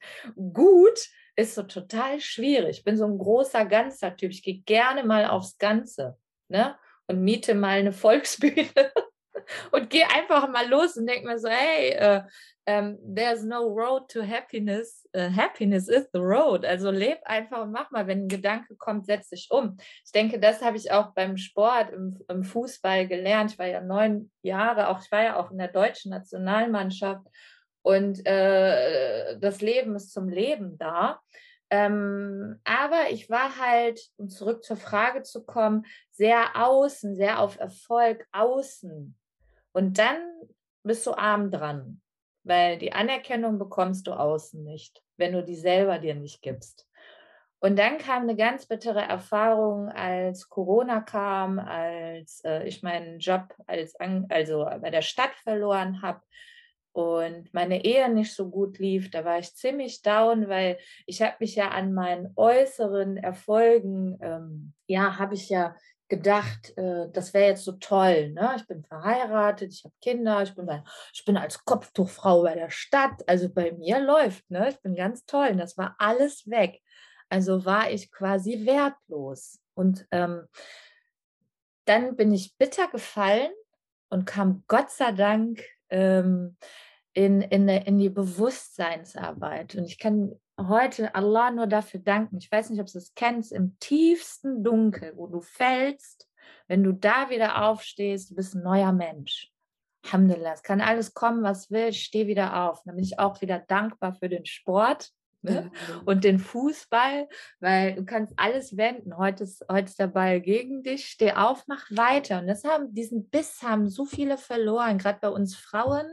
gut, 0.53 1.09
ist 1.37 1.55
so 1.55 1.63
total 1.63 2.21
schwierig. 2.21 2.79
Ich 2.79 2.85
bin 2.85 2.97
so 2.97 3.05
ein 3.05 3.17
großer 3.17 3.65
ganzer 3.65 4.17
Typ. 4.17 4.33
Ich 4.33 4.43
gehe 4.43 4.61
gerne 4.63 5.05
mal 5.05 5.27
aufs 5.27 5.57
Ganze 5.59 6.19
ne? 6.49 6.77
und 7.07 7.23
miete 7.23 7.55
mal 7.55 7.79
eine 7.79 7.93
Volksbühne 7.93 8.67
und 9.73 9.91
gehe 9.91 10.07
einfach 10.11 10.49
mal 10.49 10.69
los 10.69 10.97
und 10.97 11.07
denke 11.07 11.27
mir 11.27 11.39
so, 11.39 11.49
hey, 11.49 11.97
uh, 12.01 12.23
um, 12.69 12.99
there's 13.03 13.45
no 13.45 13.67
road 13.67 14.09
to 14.11 14.23
happiness. 14.23 15.07
Uh, 15.15 15.31
happiness 15.31 15.89
is 15.89 16.07
the 16.13 16.21
road. 16.21 16.65
Also 16.67 16.91
leb 16.91 17.19
einfach 17.25 17.63
und 17.63 17.73
mach 17.73 17.91
mal. 17.91 18.07
Wenn 18.07 18.25
ein 18.25 18.29
Gedanke 18.29 18.77
kommt, 18.77 19.07
setz 19.07 19.31
dich 19.31 19.49
um. 19.51 19.79
Ich 20.05 20.13
denke, 20.13 20.39
das 20.39 20.61
habe 20.61 20.77
ich 20.77 20.93
auch 20.93 21.15
beim 21.15 21.39
Sport, 21.39 21.91
im, 21.93 22.19
im, 22.29 22.45
Fußball 22.45 23.09
gelernt. 23.09 23.53
Ich 23.53 23.59
war 23.59 23.67
ja 23.67 23.81
neun 23.81 24.31
Jahre, 24.43 24.89
auch 24.89 25.01
ich 25.03 25.11
war 25.11 25.23
ja 25.23 25.37
auch 25.37 25.51
in 25.51 25.59
der 25.59 25.69
deutschen 25.69 26.11
Nationalmannschaft. 26.11 27.27
Und 27.83 28.27
äh, 28.27 29.39
das 29.39 29.63
Leben 29.63 29.97
ist 29.97 30.13
zum 30.13 30.29
Leben 30.29 30.77
da. 30.77 31.21
Ähm, 31.71 32.61
aber 32.65 33.11
ich 33.11 33.29
war 33.31 33.59
halt, 33.59 34.01
um 34.17 34.29
zurück 34.29 34.65
zur 34.65 34.77
Frage 34.77 35.23
zu 35.23 35.45
kommen, 35.45 35.85
sehr 36.11 36.57
außen, 36.57 37.15
sehr 37.15 37.41
auf 37.41 37.59
Erfolg 37.59 38.27
außen. 38.33 39.17
Und 39.73 39.99
dann 39.99 40.19
bist 40.83 41.07
du 41.07 41.13
arm 41.13 41.51
dran, 41.51 42.01
weil 42.45 42.79
die 42.79 42.93
Anerkennung 42.93 43.59
bekommst 43.59 44.07
du 44.07 44.13
außen 44.13 44.63
nicht, 44.65 45.03
wenn 45.17 45.33
du 45.33 45.45
die 45.45 45.57
selber 45.57 45.99
dir 45.99 46.15
nicht 46.15 46.43
gibst. 46.43 46.89
Und 47.61 47.77
dann 47.77 47.99
kam 47.99 48.23
eine 48.23 48.37
ganz 48.37 48.67
bittere 48.67 49.01
Erfahrung, 49.01 49.89
als 49.89 50.49
Corona 50.49 51.01
kam, 51.01 51.59
als 51.59 52.41
äh, 52.45 52.63
ich 52.69 52.85
meinen 52.85 53.19
Job 53.19 53.53
als 53.67 53.97
also 54.29 54.65
bei 54.81 54.91
der 54.91 55.03
Stadt 55.03 55.35
verloren 55.43 56.01
habe 56.01 56.21
und 56.93 57.53
meine 57.53 57.85
Ehe 57.85 58.09
nicht 58.09 58.35
so 58.35 58.49
gut 58.49 58.79
lief, 58.79 59.11
da 59.11 59.25
war 59.25 59.39
ich 59.39 59.55
ziemlich 59.55 60.03
down, 60.03 60.49
weil 60.49 60.79
ich 61.07 61.23
habe 61.23 61.37
mich 61.41 61.55
ja 61.55 61.69
an 61.69 61.95
meinen 61.95 62.33
äußeren 62.35 63.17
Erfolgen, 63.17 64.19
ähm, 64.21 64.73
ja, 64.87 65.19
habe 65.19 65.35
ich 65.35 65.49
ja 65.49 65.77
gedacht, 66.09 66.77
äh, 66.77 67.09
das 67.13 67.35
wäre 67.35 67.51
jetzt 67.51 67.65
so 67.65 67.73
toll. 67.73 68.31
Ne? 68.31 68.55
Ich 68.57 68.67
bin 68.67 68.83
verheiratet, 68.83 69.73
ich 69.73 69.85
habe 69.85 69.95
Kinder, 70.01 70.43
ich 70.43 70.55
bin, 70.55 70.67
bei, 70.67 70.83
ich 71.13 71.25
bin 71.25 71.37
als 71.37 71.65
Kopftuchfrau 71.65 72.43
bei 72.43 72.55
der 72.55 72.71
Stadt. 72.71 73.29
Also 73.29 73.49
bei 73.49 73.73
mir 73.73 74.01
läuft, 74.01 74.51
ne? 74.51 74.71
ich 74.71 74.81
bin 74.81 74.95
ganz 74.95 75.27
toll. 75.27 75.49
Und 75.53 75.59
das 75.59 75.77
war 75.77 75.95
alles 75.99 76.49
weg. 76.49 76.81
Also 77.29 77.65
war 77.65 77.91
ich 77.91 78.11
quasi 78.11 78.65
wertlos. 78.65 79.61
Und 79.75 80.07
ähm, 80.11 80.47
dann 81.85 82.17
bin 82.17 82.33
ich 82.33 82.57
bitter 82.57 82.89
gefallen 82.89 83.53
und 84.09 84.25
kam 84.25 84.65
Gott 84.67 84.91
sei 84.91 85.13
Dank 85.13 85.63
ähm, 85.91 86.57
in, 87.13 87.43
in, 87.43 87.69
in 87.69 87.99
die 87.99 88.11
Bewusstseinsarbeit. 88.11 89.75
Und 89.75 89.85
ich 89.85 89.99
kann 89.99 90.39
heute 90.59 91.15
Allah 91.15 91.51
nur 91.51 91.67
dafür 91.67 92.01
danken. 92.01 92.39
Ich 92.39 92.51
weiß 92.51 92.71
nicht, 92.71 92.81
ob 92.81 92.87
du 92.87 92.99
es 92.99 93.15
kennst, 93.15 93.53
im 93.53 93.79
tiefsten 93.79 94.65
Dunkel, 94.65 95.13
wo 95.17 95.27
du 95.27 95.41
fällst, 95.41 96.29
wenn 96.67 96.83
du 96.83 96.93
da 96.93 97.31
wieder 97.31 97.65
aufstehst, 97.65 98.31
du 98.31 98.35
bist 98.35 98.55
ein 98.55 98.63
neuer 98.63 98.93
Mensch. 98.93 99.53
Alhamdulillah, 100.05 100.53
es 100.53 100.63
kann 100.63 100.81
alles 100.81 101.15
kommen, 101.15 101.43
was 101.43 101.71
will, 101.71 101.93
steh 101.93 102.27
wieder 102.27 102.65
auf. 102.65 102.83
Dann 102.85 102.97
bin 102.97 103.05
ich 103.05 103.19
auch 103.19 103.41
wieder 103.41 103.59
dankbar 103.59 104.15
für 104.15 104.29
den 104.29 104.47
Sport 104.47 105.11
ne? 105.43 105.71
und 106.05 106.25
den 106.25 106.39
Fußball, 106.39 107.29
weil 107.61 107.95
du 107.95 108.05
kannst 108.05 108.33
alles 108.37 108.77
wenden. 108.77 109.17
Heute 109.17 109.45
ist, 109.45 109.65
heute 109.71 109.87
ist 109.87 109.99
der 109.99 110.07
Ball 110.09 110.41
gegen 110.41 110.83
dich, 110.83 111.07
steh 111.07 111.33
auf, 111.33 111.65
mach 111.67 111.85
weiter. 111.91 112.41
Und 112.41 112.47
das 112.47 112.65
haben, 112.65 112.95
diesen 112.95 113.29
Biss 113.29 113.63
haben 113.63 113.89
so 113.89 114.05
viele 114.05 114.39
verloren, 114.39 114.99
gerade 114.99 115.19
bei 115.21 115.29
uns 115.29 115.57
Frauen 115.57 116.07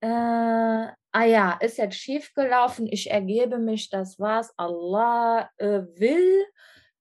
äh, 0.00 0.88
ah 1.12 1.24
ja, 1.24 1.52
ist 1.60 1.78
jetzt 1.78 1.96
schief 1.96 2.34
gelaufen, 2.34 2.86
ich 2.90 3.10
ergebe 3.10 3.58
mich, 3.58 3.90
das 3.90 4.18
war's. 4.18 4.52
Allah 4.56 5.50
äh, 5.58 5.82
will, 5.96 6.44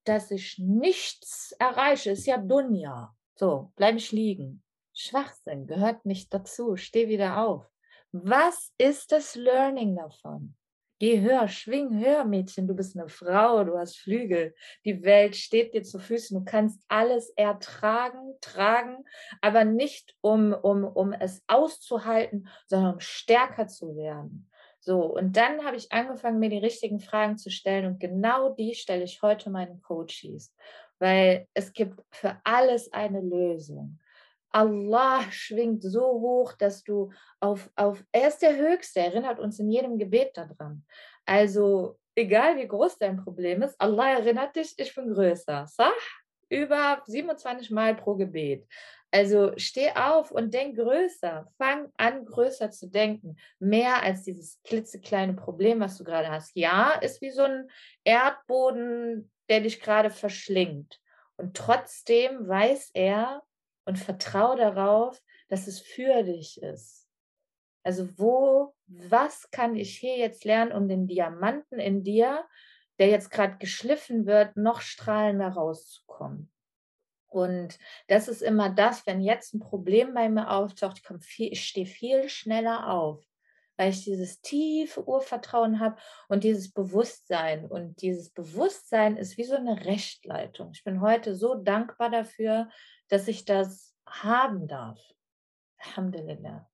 dass 0.03 0.32
ich 0.32 0.58
nichts 0.60 1.53
erreiche, 1.60 2.12
ist 2.12 2.27
ja 2.27 2.38
Dunja. 2.38 3.15
So, 3.36 3.72
bleibe 3.75 3.98
ich 3.98 4.12
liegen. 4.12 4.63
Schwachsinn 4.94 5.68
gehört 5.68 6.06
nicht 6.06 6.34
dazu, 6.34 6.75
steh 6.75 7.08
wieder 7.08 7.44
auf. 7.44 7.65
Was 8.12 8.74
ist 8.77 9.12
das 9.12 9.36
Learning 9.36 9.96
davon? 9.96 10.56
Geh 11.01 11.20
höher, 11.20 11.48
schwing 11.48 11.98
höher, 12.00 12.25
Mädchen. 12.25 12.67
Du 12.67 12.75
bist 12.75 12.96
eine 12.96 13.10
Frau, 13.10 13.63
du 13.63 13.75
hast 13.75 13.98
Flügel. 13.98 14.53
Die 14.86 15.01
Welt 15.01 15.36
steht 15.36 15.74
dir 15.74 15.81
zu 15.81 15.98
Füßen. 15.98 16.38
Du 16.38 16.46
kannst 16.46 16.79
alles 16.89 17.31
ertragen, 17.36 18.36
tragen, 18.39 19.03
aber 19.41 19.65
nicht 19.65 20.15
um, 20.22 20.53
um, 20.53 20.84
um 20.84 21.12
es 21.12 21.41
auszuhalten, 21.48 22.48
sondern 22.67 22.93
um 22.93 23.00
stärker 23.00 23.65
zu 23.65 23.96
werden. 23.96 24.48
So, 24.79 25.01
und 25.01 25.36
dann 25.38 25.65
habe 25.65 25.75
ich 25.75 25.91
angefangen, 25.91 26.38
mir 26.38 26.51
die 26.51 26.60
richtigen 26.60 27.00
Fragen 27.00 27.36
zu 27.36 27.50
stellen 27.50 27.88
und 27.88 28.00
genau 28.00 28.53
die 28.53 28.75
stelle 28.75 29.03
ich 29.03 29.24
heute 29.24 29.50
meinen 29.50 29.81
Coaches, 29.81 30.53
weil 31.00 31.48
es 31.55 31.74
gibt 31.74 32.00
für 32.12 32.38
alles 32.43 32.93
eine 32.93 33.22
Lösung. 33.22 33.98
Allah 34.51 35.24
schwingt 35.31 35.84
so 35.84 36.01
hoch, 36.01 36.53
dass 36.53 36.84
du 36.84 37.12
auf, 37.39 37.70
auf, 37.75 38.03
er 38.12 38.27
ist 38.27 38.41
der 38.41 38.55
Höchste, 38.58 39.00
erinnert 39.00 39.39
uns 39.39 39.60
in 39.60 39.70
jedem 39.70 39.98
Gebet 39.98 40.36
daran. 40.36 40.86
Also, 41.25 41.98
egal 42.15 42.58
wie 42.58 42.67
groß 42.67 42.98
dein 42.98 43.17
Problem 43.24 43.62
ist, 43.62 43.79
Allah 43.79 44.13
erinnert 44.20 44.55
dich, 44.55 44.74
ich 44.77 44.93
bin 44.96 45.13
größer. 45.13 45.67
Sach? 45.67 45.91
Über 46.50 47.01
27 47.05 47.72
Mal 47.72 47.96
pro 47.96 48.15
Gebet. 48.15 48.67
Also 49.12 49.51
steh 49.58 49.91
auf 49.91 50.31
und 50.31 50.53
denk 50.53 50.77
größer. 50.77 51.46
Fang 51.58 51.91
an, 51.98 52.25
größer 52.25 52.72
zu 52.72 52.89
denken. 52.89 53.36
Mehr 53.60 54.01
als 54.01 54.24
dieses 54.24 54.62
klitzekleine 54.63 55.34
Problem, 55.34 55.81
was 55.81 55.98
du 55.98 56.05
gerade 56.05 56.29
hast. 56.29 56.55
Ja, 56.55 56.91
ist 56.91 57.22
wie 57.22 57.31
so 57.31 57.43
ein 57.43 57.70
Erdboden, 58.05 59.29
der 59.50 59.62
dich 59.62 59.81
gerade 59.81 60.10
verschlingt. 60.10 61.00
Und 61.36 61.58
trotzdem 61.58 62.48
weiß 62.48 62.91
er, 62.93 63.43
und 63.85 63.97
vertraue 63.97 64.57
darauf, 64.57 65.21
dass 65.50 65.67
es 65.67 65.79
für 65.79 66.23
dich 66.23 66.61
ist. 66.61 67.07
Also 67.83 68.07
wo, 68.17 68.73
was 68.88 69.50
kann 69.51 69.75
ich 69.75 69.97
hier 69.97 70.17
jetzt 70.17 70.45
lernen, 70.45 70.71
um 70.71 70.88
den 70.88 71.07
Diamanten 71.07 71.79
in 71.79 72.03
dir, 72.03 72.45
der 73.00 73.07
jetzt 73.07 73.31
gerade 73.31 73.57
geschliffen 73.57 74.25
wird, 74.25 74.55
noch 74.55 74.81
strahlender 74.81 75.50
rauszukommen? 75.50 76.51
Und 77.27 77.79
das 78.07 78.27
ist 78.27 78.41
immer 78.41 78.69
das, 78.69 79.07
wenn 79.07 79.21
jetzt 79.21 79.53
ein 79.53 79.61
Problem 79.61 80.13
bei 80.13 80.27
mir 80.27 80.51
auftaucht, 80.51 81.00
ich, 81.00 81.25
viel, 81.25 81.53
ich 81.53 81.65
stehe 81.65 81.85
viel 81.85 82.27
schneller 82.27 82.89
auf, 82.89 83.25
weil 83.77 83.91
ich 83.91 84.03
dieses 84.03 84.41
tiefe 84.41 85.07
Urvertrauen 85.07 85.79
habe 85.79 85.95
und 86.27 86.43
dieses 86.43 86.73
Bewusstsein. 86.73 87.65
Und 87.65 88.01
dieses 88.01 88.31
Bewusstsein 88.31 89.15
ist 89.15 89.38
wie 89.38 89.45
so 89.45 89.55
eine 89.55 89.85
Rechtleitung. 89.85 90.71
Ich 90.73 90.83
bin 90.83 91.00
heute 91.00 91.33
so 91.33 91.55
dankbar 91.55 92.09
dafür, 92.09 92.69
dass 93.12 93.27
ich 93.27 93.46
das 93.46 93.94
haben 94.08 94.68
darf. 94.68 95.00
Alhamdulillah. 95.80 96.68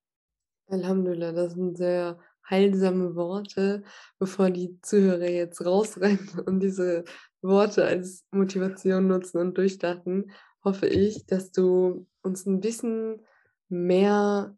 Alhamdulillah, 0.68 1.32
das 1.32 1.54
sind 1.54 1.78
sehr 1.78 2.20
heilsame 2.50 3.16
Worte, 3.16 3.84
bevor 4.20 4.52
die 4.52 4.80
Zuhörer 4.82 5.30
jetzt 5.30 5.66
rausrennen 5.66 6.30
und 6.46 6.60
diese 6.60 7.04
Worte 7.42 7.86
als 7.86 8.26
Motivation 8.32 9.08
nutzen 9.08 9.40
und 9.40 9.58
durchdachten, 9.58 10.32
hoffe 10.64 10.88
ich, 10.88 11.26
dass 11.26 11.52
du 11.52 12.08
uns 12.22 12.46
ein 12.46 12.60
bisschen 12.60 13.26
mehr 13.70 14.56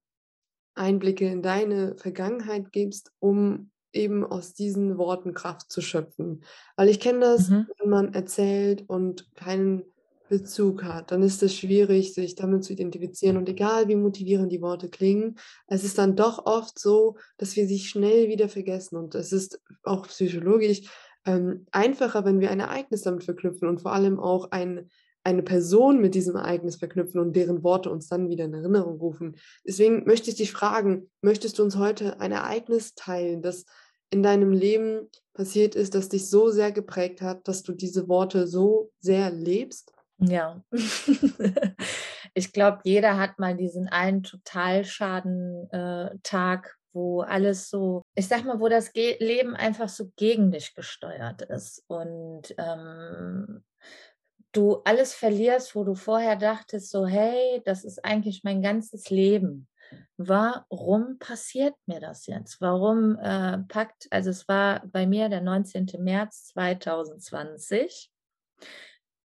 Einblicke 0.75 1.27
in 1.27 1.41
deine 1.41 1.95
Vergangenheit 1.97 2.71
gibst, 2.71 3.11
um 3.19 3.71
eben 3.91 4.25
aus 4.25 4.53
diesen 4.53 4.97
Worten 4.97 5.33
Kraft 5.33 5.71
zu 5.71 5.81
schöpfen. 5.81 6.43
Weil 6.75 6.89
ich 6.89 6.99
kenne 6.99 7.21
das, 7.21 7.49
mhm. 7.49 7.67
wenn 7.79 7.89
man 7.89 8.13
erzählt 8.13 8.87
und 8.87 9.33
keinen 9.35 9.83
Bezug 10.29 10.83
hat, 10.83 11.11
dann 11.11 11.23
ist 11.23 11.43
es 11.43 11.55
schwierig, 11.55 12.13
sich 12.13 12.35
damit 12.35 12.63
zu 12.63 12.73
identifizieren. 12.73 13.35
Und 13.35 13.49
egal 13.49 13.87
wie 13.87 13.95
motivierend 13.95 14.51
die 14.51 14.61
Worte 14.61 14.89
klingen, 14.89 15.37
es 15.67 15.83
ist 15.83 15.97
dann 15.97 16.15
doch 16.15 16.45
oft 16.45 16.79
so, 16.79 17.17
dass 17.37 17.55
wir 17.55 17.67
sie 17.67 17.79
schnell 17.79 18.29
wieder 18.29 18.47
vergessen. 18.47 18.95
Und 18.95 19.15
es 19.15 19.33
ist 19.33 19.59
auch 19.83 20.07
psychologisch 20.07 20.81
ähm, 21.25 21.65
einfacher, 21.71 22.23
wenn 22.25 22.39
wir 22.39 22.51
ein 22.51 22.59
Ereignis 22.59 23.01
damit 23.01 23.23
verknüpfen 23.23 23.67
und 23.67 23.81
vor 23.81 23.91
allem 23.91 24.19
auch 24.19 24.51
ein, 24.51 24.89
eine 25.23 25.43
Person 25.43 25.99
mit 25.99 26.15
diesem 26.15 26.35
Ereignis 26.35 26.77
verknüpfen 26.77 27.19
und 27.19 27.35
deren 27.35 27.63
Worte 27.63 27.89
uns 27.89 28.07
dann 28.07 28.29
wieder 28.29 28.45
in 28.45 28.53
Erinnerung 28.53 28.99
rufen. 28.99 29.35
Deswegen 29.67 30.05
möchte 30.05 30.29
ich 30.29 30.37
dich 30.37 30.51
fragen, 30.51 31.09
möchtest 31.21 31.59
du 31.59 31.63
uns 31.63 31.75
heute 31.75 32.19
ein 32.19 32.31
Ereignis 32.31 32.93
teilen, 32.95 33.41
das 33.41 33.65
in 34.11 34.23
deinem 34.23 34.53
Leben 34.53 35.09
passiert 35.33 35.75
ist, 35.75 35.95
das 35.95 36.09
dich 36.09 36.29
so 36.29 36.49
sehr 36.49 36.71
geprägt 36.71 37.21
hat, 37.21 37.47
dass 37.47 37.63
du 37.63 37.73
diese 37.73 38.07
Worte 38.07 38.47
so 38.47 38.91
sehr 38.99 39.31
lebst? 39.31 39.93
Ja. 40.19 40.61
ich 42.33 42.51
glaube, 42.51 42.79
jeder 42.83 43.17
hat 43.17 43.39
mal 43.39 43.55
diesen 43.55 43.87
einen 43.87 44.23
Totalschaden-Tag, 44.23 46.65
äh, 46.65 46.69
wo 46.93 47.21
alles 47.21 47.69
so, 47.69 48.01
ich 48.15 48.27
sag 48.27 48.43
mal, 48.45 48.59
wo 48.59 48.67
das 48.67 48.93
Ge 48.93 49.17
Leben 49.19 49.55
einfach 49.55 49.89
so 49.89 50.11
gegen 50.15 50.51
dich 50.51 50.73
gesteuert 50.75 51.43
ist 51.43 51.83
und 51.87 52.53
ähm, 52.57 53.63
du 54.51 54.81
alles 54.83 55.13
verlierst, 55.13 55.75
wo 55.75 55.83
du 55.83 55.95
vorher 55.95 56.35
dachtest, 56.35 56.89
so, 56.89 57.05
hey, 57.05 57.61
das 57.65 57.83
ist 57.83 58.03
eigentlich 58.03 58.43
mein 58.43 58.61
ganzes 58.61 59.09
Leben. 59.09 59.67
Warum 60.17 61.17
passiert 61.19 61.75
mir 61.85 61.99
das 61.99 62.27
jetzt? 62.27 62.61
Warum 62.61 63.17
äh, 63.19 63.59
packt, 63.67 64.07
also 64.11 64.29
es 64.29 64.47
war 64.47 64.85
bei 64.87 65.07
mir 65.07 65.29
der 65.29 65.41
19. 65.41 65.87
März 65.99 66.47
2020. 66.47 68.11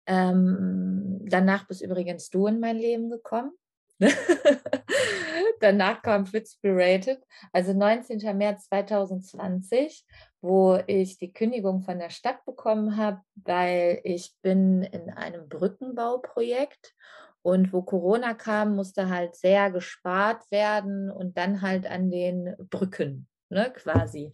Ähm, 0.07 1.19
danach 1.25 1.67
bist 1.67 1.81
übrigens 1.81 2.29
du 2.29 2.47
in 2.47 2.59
mein 2.59 2.77
Leben 2.77 3.09
gekommen. 3.09 3.51
danach 5.59 6.01
kam 6.01 6.25
Fitzberated, 6.25 7.21
also 7.51 7.73
19. 7.73 8.37
März 8.37 8.67
2020, 8.67 10.05
wo 10.41 10.79
ich 10.87 11.17
die 11.17 11.33
Kündigung 11.33 11.81
von 11.81 11.99
der 11.99 12.09
Stadt 12.09 12.43
bekommen 12.45 12.97
habe, 12.97 13.21
weil 13.35 13.99
ich 14.03 14.35
bin 14.41 14.83
in 14.83 15.09
einem 15.09 15.49
Brückenbauprojekt 15.49 16.93
und 17.41 17.73
wo 17.73 17.81
Corona 17.81 18.33
kam, 18.33 18.75
musste 18.75 19.09
halt 19.09 19.35
sehr 19.35 19.71
gespart 19.71 20.49
werden 20.51 21.09
und 21.09 21.37
dann 21.37 21.61
halt 21.61 21.85
an 21.87 22.11
den 22.11 22.55
Brücken, 22.69 23.27
ne, 23.49 23.71
quasi. 23.73 24.31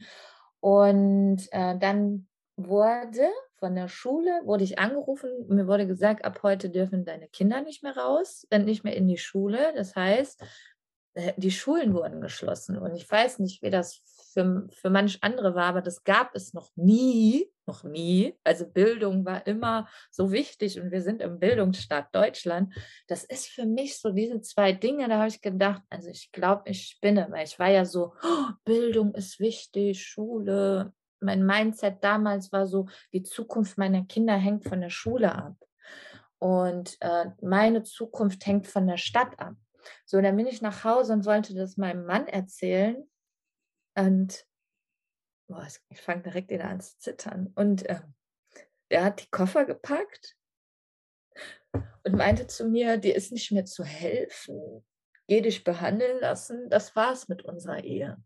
Und 0.59 1.47
äh, 1.51 1.77
dann 1.77 2.27
wurde 2.55 3.29
von 3.63 3.75
der 3.75 3.87
Schule, 3.87 4.41
wurde 4.43 4.65
ich 4.65 4.77
angerufen, 4.77 5.29
mir 5.47 5.67
wurde 5.67 5.87
gesagt, 5.87 6.25
ab 6.25 6.41
heute 6.43 6.69
dürfen 6.69 7.05
deine 7.05 7.29
Kinder 7.29 7.61
nicht 7.61 7.81
mehr 7.81 7.95
raus, 7.95 8.45
dann 8.49 8.65
nicht 8.65 8.83
mehr 8.83 8.93
in 8.93 9.07
die 9.07 9.17
Schule. 9.17 9.71
Das 9.73 9.95
heißt, 9.95 10.43
äh, 11.13 11.31
die 11.37 11.49
Schulen 11.49 11.93
wurden 11.93 12.19
geschlossen. 12.19 12.77
Und 12.77 12.93
ich 12.93 13.09
weiß 13.09 13.39
nicht, 13.39 13.61
wie 13.61 13.69
das 13.69 14.01
für, 14.33 14.67
für 14.69 14.89
manch 14.89 15.19
andere 15.21 15.55
war, 15.55 15.63
aber 15.63 15.81
das 15.81 16.03
gab 16.03 16.35
es 16.35 16.53
noch 16.53 16.71
nie, 16.75 17.49
noch 17.65 17.85
nie. 17.85 18.37
Also 18.43 18.67
Bildung 18.67 19.23
war 19.23 19.47
immer 19.47 19.87
so 20.11 20.33
wichtig 20.33 20.81
und 20.81 20.91
wir 20.91 21.01
sind 21.01 21.21
im 21.21 21.39
Bildungsstaat 21.39 22.13
Deutschland. 22.13 22.73
Das 23.07 23.23
ist 23.23 23.47
für 23.47 23.65
mich 23.65 23.97
so 23.97 24.11
diese 24.11 24.41
zwei 24.41 24.73
Dinge, 24.73 25.07
da 25.07 25.19
habe 25.19 25.29
ich 25.29 25.41
gedacht, 25.41 25.83
also 25.89 26.09
ich 26.09 26.33
glaube, 26.33 26.63
ich 26.69 26.87
spinne, 26.87 27.27
weil 27.29 27.45
ich 27.45 27.57
war 27.59 27.69
ja 27.69 27.85
so, 27.85 28.13
oh, 28.23 28.51
Bildung 28.65 29.15
ist 29.15 29.39
wichtig, 29.39 30.05
Schule. 30.05 30.91
Mein 31.23 31.45
Mindset 31.45 32.03
damals 32.03 32.51
war 32.51 32.67
so, 32.67 32.87
die 33.11 33.23
Zukunft 33.23 33.77
meiner 33.77 34.05
Kinder 34.05 34.35
hängt 34.35 34.65
von 34.65 34.81
der 34.81 34.89
Schule 34.89 35.33
ab. 35.33 35.55
Und 36.39 36.97
äh, 36.99 37.25
meine 37.41 37.83
Zukunft 37.83 38.45
hängt 38.45 38.67
von 38.67 38.85
der 38.85 38.97
Stadt 38.97 39.39
ab. 39.39 39.55
So, 40.05 40.21
dann 40.21 40.35
bin 40.35 40.47
ich 40.47 40.61
nach 40.61 40.83
Hause 40.83 41.13
und 41.13 41.25
wollte 41.25 41.53
das 41.53 41.77
meinem 41.77 42.05
Mann 42.05 42.27
erzählen. 42.27 43.09
Und 43.95 44.45
boah, 45.47 45.67
ich 45.89 46.01
fange 46.01 46.23
direkt 46.23 46.49
wieder 46.49 46.65
an 46.65 46.81
zu 46.81 46.97
zittern. 46.99 47.51
Und 47.55 47.87
äh, 47.87 48.01
der 48.91 49.05
hat 49.05 49.23
die 49.23 49.31
Koffer 49.31 49.65
gepackt 49.65 50.35
und 52.03 52.15
meinte 52.15 52.47
zu 52.47 52.67
mir, 52.67 52.97
dir 52.97 53.15
ist 53.15 53.31
nicht 53.31 53.51
mehr 53.51 53.65
zu 53.65 53.83
helfen. 53.83 54.85
Geh 55.27 55.41
dich 55.41 55.63
behandeln 55.63 56.19
lassen. 56.19 56.69
Das 56.69 56.95
war's 56.95 57.29
mit 57.29 57.43
unserer 57.43 57.83
Ehe. 57.83 58.21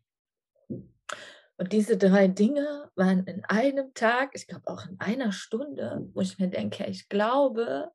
Und 1.57 1.73
diese 1.73 1.97
drei 1.97 2.27
Dinge 2.27 2.91
waren 2.95 3.25
in 3.25 3.43
einem 3.45 3.93
Tag, 3.93 4.31
ich 4.33 4.47
glaube 4.47 4.67
auch 4.67 4.85
in 4.87 4.99
einer 4.99 5.31
Stunde, 5.31 6.07
wo 6.13 6.21
ich 6.21 6.38
mir 6.38 6.49
denke, 6.49 6.86
ich 6.86 7.10
glaube 7.10 7.91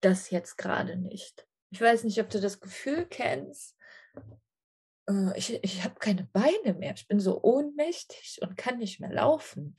das 0.00 0.30
jetzt 0.30 0.58
gerade 0.58 0.96
nicht. 0.96 1.46
Ich 1.70 1.80
weiß 1.80 2.04
nicht, 2.04 2.20
ob 2.20 2.28
du 2.28 2.40
das 2.40 2.60
Gefühl 2.60 3.06
kennst. 3.06 3.76
Äh, 5.08 5.38
ich, 5.38 5.62
ich 5.62 5.84
habe 5.84 5.94
keine 6.00 6.24
Beine 6.32 6.74
mehr. 6.74 6.92
Ich 6.94 7.06
bin 7.06 7.20
so 7.20 7.40
ohnmächtig 7.42 8.40
und 8.42 8.56
kann 8.56 8.78
nicht 8.78 9.00
mehr 9.00 9.12
laufen. 9.12 9.76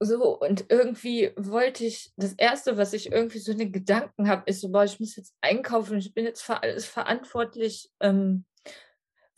So, 0.00 0.38
und 0.38 0.66
irgendwie 0.68 1.32
wollte 1.36 1.84
ich, 1.84 2.12
das 2.16 2.32
Erste, 2.34 2.76
was 2.76 2.92
ich 2.92 3.10
irgendwie 3.10 3.40
so 3.40 3.52
in 3.52 3.58
den 3.58 3.72
Gedanken 3.72 4.28
habe, 4.28 4.44
ist 4.46 4.60
so, 4.60 4.70
boah, 4.70 4.84
ich 4.84 5.00
muss 5.00 5.16
jetzt 5.16 5.34
einkaufen, 5.40 5.98
ich 5.98 6.14
bin 6.14 6.24
jetzt 6.24 6.42
für 6.42 6.62
alles 6.62 6.86
verantwortlich. 6.86 7.90
Ähm, 8.00 8.46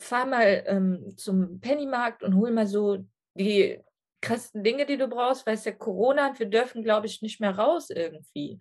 fahr 0.01 0.25
mal 0.25 0.63
ähm, 0.67 1.13
zum 1.17 1.59
Pennymarkt 1.59 2.23
und 2.23 2.35
hol 2.35 2.51
mal 2.51 2.67
so 2.67 2.99
die 3.33 3.79
krassen 4.21 4.63
Dinge, 4.63 4.85
die 4.85 4.97
du 4.97 5.07
brauchst, 5.07 5.45
weil 5.45 5.55
es 5.55 5.65
ja 5.65 5.71
Corona 5.71 6.29
und 6.29 6.39
wir 6.39 6.47
dürfen, 6.47 6.83
glaube 6.83 7.07
ich, 7.07 7.21
nicht 7.21 7.39
mehr 7.39 7.57
raus 7.57 7.89
irgendwie. 7.89 8.59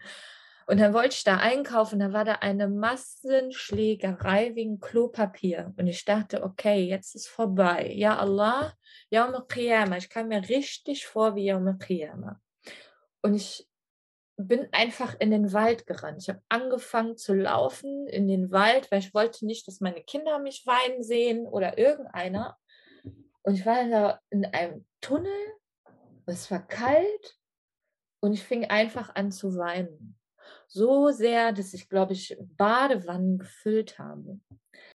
Und 0.66 0.78
dann 0.78 0.94
wollte 0.94 1.16
ich 1.16 1.24
da 1.24 1.38
einkaufen, 1.38 1.98
da 1.98 2.12
war 2.12 2.24
da 2.24 2.34
eine 2.34 2.68
Massenschlägerei 2.68 4.54
wegen 4.54 4.78
Klopapier. 4.78 5.74
Und 5.76 5.88
ich 5.88 6.04
dachte, 6.04 6.44
okay, 6.44 6.84
jetzt 6.84 7.16
ist 7.16 7.26
vorbei. 7.26 7.92
Ja 7.92 8.18
Allah, 8.18 8.72
Yawm 9.10 9.34
al 9.34 9.98
Ich 9.98 10.08
kam 10.08 10.28
mir 10.28 10.48
richtig 10.48 11.06
vor 11.06 11.34
wie 11.34 11.46
Yawm 11.46 11.66
al 11.66 12.36
Und 13.22 13.34
ich 13.34 13.66
bin 14.46 14.68
einfach 14.72 15.16
in 15.18 15.30
den 15.30 15.52
Wald 15.52 15.86
gerannt. 15.86 16.22
Ich 16.22 16.28
habe 16.28 16.42
angefangen 16.48 17.16
zu 17.16 17.34
laufen 17.34 18.06
in 18.06 18.28
den 18.28 18.50
Wald, 18.50 18.90
weil 18.90 19.00
ich 19.00 19.14
wollte 19.14 19.46
nicht, 19.46 19.66
dass 19.66 19.80
meine 19.80 20.02
Kinder 20.02 20.38
mich 20.38 20.66
weinen 20.66 21.02
sehen 21.02 21.46
oder 21.46 21.78
irgendeiner. 21.78 22.56
Und 23.42 23.54
ich 23.54 23.66
war 23.66 23.88
da 23.88 24.20
in 24.30 24.44
einem 24.44 24.84
Tunnel, 25.00 25.32
es 26.26 26.50
war 26.50 26.66
kalt 26.66 27.38
und 28.20 28.32
ich 28.32 28.44
fing 28.44 28.66
einfach 28.66 29.14
an 29.14 29.32
zu 29.32 29.56
weinen 29.56 30.16
so 30.72 31.10
sehr, 31.10 31.52
dass 31.52 31.74
ich, 31.74 31.88
glaube 31.88 32.12
ich, 32.12 32.36
Badewannen 32.40 33.38
gefüllt 33.38 33.98
habe. 33.98 34.40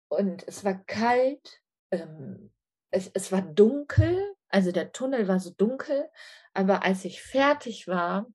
Und 0.09 0.45
es 0.47 0.65
war 0.65 0.83
kalt, 0.85 1.61
ähm, 1.91 2.51
es, 2.91 3.09
es 3.13 3.31
war 3.31 3.41
dunkel, 3.41 4.35
also 4.49 4.71
der 4.71 4.91
Tunnel 4.91 5.27
war 5.29 5.39
so 5.39 5.51
dunkel, 5.51 6.09
aber 6.53 6.83
als 6.83 7.05
ich 7.05 7.21
fertig 7.21 7.87
war, 7.87 8.27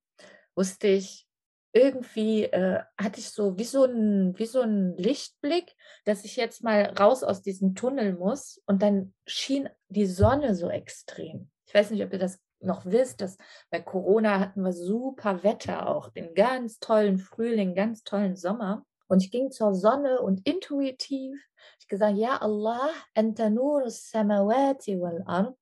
wusste 0.56 0.88
ich, 0.88 1.26
irgendwie 1.72 2.44
äh, 2.44 2.80
hatte 2.98 3.20
ich 3.20 3.30
so 3.30 3.58
wie 3.58 3.64
so 3.64 3.84
ein 3.84 4.36
wie 4.38 4.46
so 4.46 4.62
ein 4.62 4.96
Lichtblick, 4.96 5.74
dass 6.06 6.24
ich 6.24 6.36
jetzt 6.36 6.64
mal 6.64 6.94
raus 6.98 7.22
aus 7.22 7.42
diesem 7.42 7.74
Tunnel 7.74 8.14
muss 8.14 8.62
und 8.66 8.80
dann 8.80 9.12
schien 9.26 9.68
die 9.88 10.06
Sonne 10.06 10.54
so 10.54 10.70
extrem. 10.70 11.50
Ich 11.66 11.74
weiß 11.74 11.90
nicht, 11.90 12.02
ob 12.02 12.12
ihr 12.14 12.18
das 12.18 12.40
noch 12.60 12.86
wisst, 12.86 13.20
dass 13.20 13.36
bei 13.70 13.80
Corona 13.80 14.40
hatten 14.40 14.62
wir 14.62 14.72
super 14.72 15.42
Wetter 15.42 15.88
auch, 15.88 16.08
den 16.08 16.34
ganz 16.34 16.78
tollen 16.78 17.18
Frühling, 17.18 17.74
ganz 17.74 18.02
tollen 18.02 18.36
Sommer. 18.36 18.84
Und 19.08 19.22
ich 19.22 19.30
ging 19.30 19.50
zur 19.50 19.74
Sonne 19.74 20.20
und 20.20 20.46
intuitiv, 20.46 21.38
ich 21.78 21.88
gesagt, 21.88 22.16
ja 22.16 22.40
Allah, 22.40 22.88
anta 23.14 23.50
nur 23.50 23.88
samawati 23.88 24.98
wal 25.00 25.22
ard, 25.26 25.56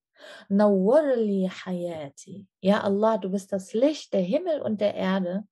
nawwarli 0.48 1.48
hayati. 1.48 2.46
Ja 2.61 2.83
Allah, 2.83 3.18
du 3.18 3.31
bist 3.31 3.53
das 3.53 3.72
Licht 3.72 4.12
der 4.12 4.22
Himmel 4.22 4.61
und 4.61 4.81
der 4.81 4.94
Erde. 4.94 5.46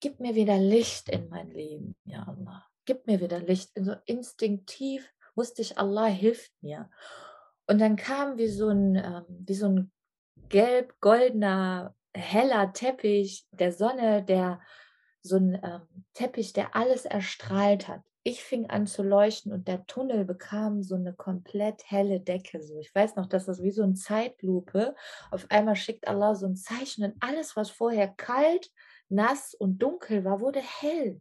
Gib 0.00 0.20
mir 0.20 0.34
wieder 0.34 0.58
Licht 0.58 1.08
in 1.08 1.28
mein 1.28 1.50
Leben, 1.50 1.96
ja 2.04 2.24
Allah. 2.24 2.66
Gib 2.84 3.06
mir 3.06 3.20
wieder 3.20 3.40
Licht. 3.40 3.70
So 3.74 3.94
instinktiv 4.04 5.10
wusste 5.34 5.62
ich, 5.62 5.78
Allah 5.78 6.06
hilft 6.06 6.52
mir. 6.62 6.90
Und 7.66 7.80
dann 7.80 7.96
kam 7.96 8.36
wie 8.36 8.48
so 8.48 8.68
ein, 8.68 8.96
ähm, 8.96 9.24
wie 9.28 9.54
so 9.54 9.68
ein 9.68 9.92
gelb-goldener, 10.48 11.94
heller 12.12 12.72
Teppich 12.72 13.46
der 13.50 13.72
Sonne, 13.72 14.22
der 14.22 14.60
so 15.22 15.36
ein 15.36 15.54
ähm, 15.62 16.04
Teppich, 16.12 16.52
der 16.52 16.76
alles 16.76 17.06
erstrahlt 17.06 17.88
hat. 17.88 18.02
Ich 18.24 18.42
fing 18.42 18.70
an 18.70 18.86
zu 18.86 19.02
leuchten 19.02 19.52
und 19.52 19.68
der 19.68 19.86
Tunnel 19.86 20.24
bekam 20.24 20.82
so 20.82 20.94
eine 20.94 21.12
komplett 21.12 21.88
helle 21.90 22.20
Decke. 22.20 22.62
So, 22.62 22.78
ich 22.78 22.94
weiß 22.94 23.16
noch, 23.16 23.26
dass 23.26 23.46
das 23.46 23.62
wie 23.62 23.70
so 23.70 23.82
eine 23.82 23.94
Zeitlupe. 23.94 24.94
Auf 25.30 25.46
einmal 25.50 25.76
schickt 25.76 26.08
Allah 26.08 26.34
so 26.34 26.46
ein 26.46 26.56
Zeichen 26.56 27.04
und 27.04 27.14
alles, 27.20 27.54
was 27.54 27.70
vorher 27.70 28.08
kalt, 28.08 28.70
nass 29.08 29.54
und 29.54 29.78
dunkel 29.78 30.24
war, 30.24 30.40
wurde 30.40 30.60
hell. 30.60 31.20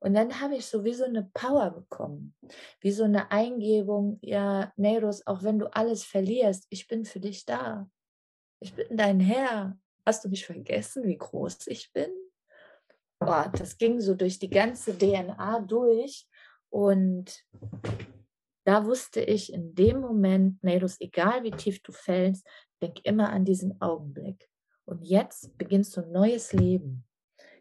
Und 0.00 0.12
dann 0.14 0.40
habe 0.40 0.56
ich 0.56 0.66
so 0.66 0.84
wie 0.84 0.92
so 0.92 1.04
eine 1.04 1.30
Power 1.32 1.70
bekommen, 1.70 2.34
wie 2.80 2.92
so 2.92 3.04
eine 3.04 3.30
Eingebung, 3.30 4.18
ja, 4.20 4.70
Neros, 4.76 5.26
auch 5.26 5.42
wenn 5.42 5.58
du 5.58 5.74
alles 5.74 6.04
verlierst, 6.04 6.66
ich 6.68 6.86
bin 6.86 7.06
für 7.06 7.20
dich 7.20 7.46
da 7.46 7.88
ich 8.64 8.72
bin 8.72 8.96
dein 8.96 9.20
Herr. 9.20 9.78
Hast 10.06 10.24
du 10.24 10.30
mich 10.30 10.46
vergessen, 10.46 11.04
wie 11.04 11.18
groß 11.18 11.66
ich 11.66 11.92
bin? 11.92 12.10
Boah, 13.18 13.52
das 13.56 13.76
ging 13.76 14.00
so 14.00 14.14
durch 14.14 14.38
die 14.38 14.48
ganze 14.48 14.96
DNA 14.96 15.60
durch. 15.60 16.26
Und 16.74 17.44
da 18.64 18.84
wusste 18.84 19.20
ich 19.20 19.52
in 19.52 19.76
dem 19.76 20.00
Moment, 20.00 20.60
Nedus, 20.64 21.00
egal 21.00 21.44
wie 21.44 21.52
tief 21.52 21.80
du 21.84 21.92
fällst, 21.92 22.44
denk 22.82 23.04
immer 23.04 23.30
an 23.30 23.44
diesen 23.44 23.80
Augenblick. 23.80 24.50
Und 24.84 25.04
jetzt 25.04 25.56
beginnst 25.56 25.96
du 25.96 26.00
ein 26.00 26.10
neues 26.10 26.52
Leben. 26.52 27.06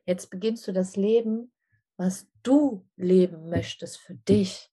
Jetzt 0.07 0.31
beginnst 0.31 0.67
du 0.67 0.73
das 0.73 0.95
Leben, 0.95 1.51
was 1.95 2.27
du 2.41 2.87
leben 2.95 3.49
möchtest 3.49 3.99
für 3.99 4.15
dich. 4.15 4.71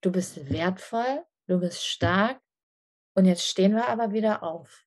Du 0.00 0.12
bist 0.12 0.48
wertvoll, 0.48 1.24
du 1.48 1.58
bist 1.58 1.84
stark 1.84 2.40
und 3.16 3.24
jetzt 3.24 3.42
stehen 3.42 3.74
wir 3.74 3.88
aber 3.88 4.12
wieder 4.12 4.44
auf. 4.44 4.85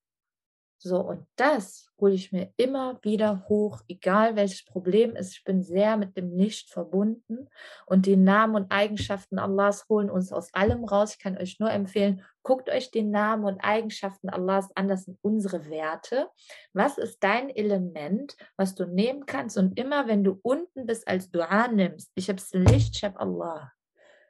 So, 0.81 1.01
und 1.01 1.27
das 1.35 1.91
hole 1.99 2.13
ich 2.13 2.31
mir 2.31 2.53
immer 2.55 2.99
wieder 3.01 3.49
hoch, 3.49 3.81
egal 3.89 4.37
welches 4.37 4.63
Problem 4.63 5.13
ist. 5.13 5.33
Ich 5.33 5.43
bin 5.43 5.61
sehr 5.61 5.97
mit 5.97 6.15
dem 6.15 6.31
Licht 6.31 6.71
verbunden 6.71 7.49
und 7.85 8.05
die 8.05 8.15
Namen 8.15 8.55
und 8.55 8.71
Eigenschaften 8.71 9.39
Allahs 9.39 9.89
holen 9.89 10.09
uns 10.09 10.31
aus 10.31 10.53
allem 10.53 10.85
raus. 10.85 11.15
Ich 11.15 11.19
kann 11.19 11.37
euch 11.37 11.59
nur 11.59 11.69
empfehlen, 11.69 12.23
guckt 12.43 12.69
euch 12.69 12.91
die 12.91 13.03
Namen 13.03 13.43
und 13.43 13.59
Eigenschaften 13.59 14.29
Allahs 14.29 14.69
an. 14.75 14.87
Das 14.87 15.03
sind 15.03 15.19
unsere 15.21 15.69
Werte. 15.69 16.29
Was 16.71 16.97
ist 16.97 17.21
dein 17.25 17.49
Element, 17.49 18.37
was 18.55 18.73
du 18.73 18.85
nehmen 18.85 19.25
kannst? 19.25 19.57
Und 19.57 19.77
immer, 19.77 20.07
wenn 20.07 20.23
du 20.23 20.39
unten 20.43 20.85
bist, 20.85 21.05
als 21.09 21.29
Dua 21.29 21.67
nimmst, 21.67 22.09
ich 22.15 22.29
habe 22.29 22.39
das 22.39 22.53
Licht, 22.53 22.95
ich 22.95 23.03
habe 23.03 23.19
Allah. 23.19 23.73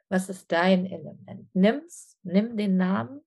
Was 0.08 0.28
ist 0.28 0.50
dein 0.50 0.84
Element? 0.86 1.48
Nimm's, 1.54 2.18
nimm 2.24 2.56
den 2.56 2.76
Namen 2.76 3.20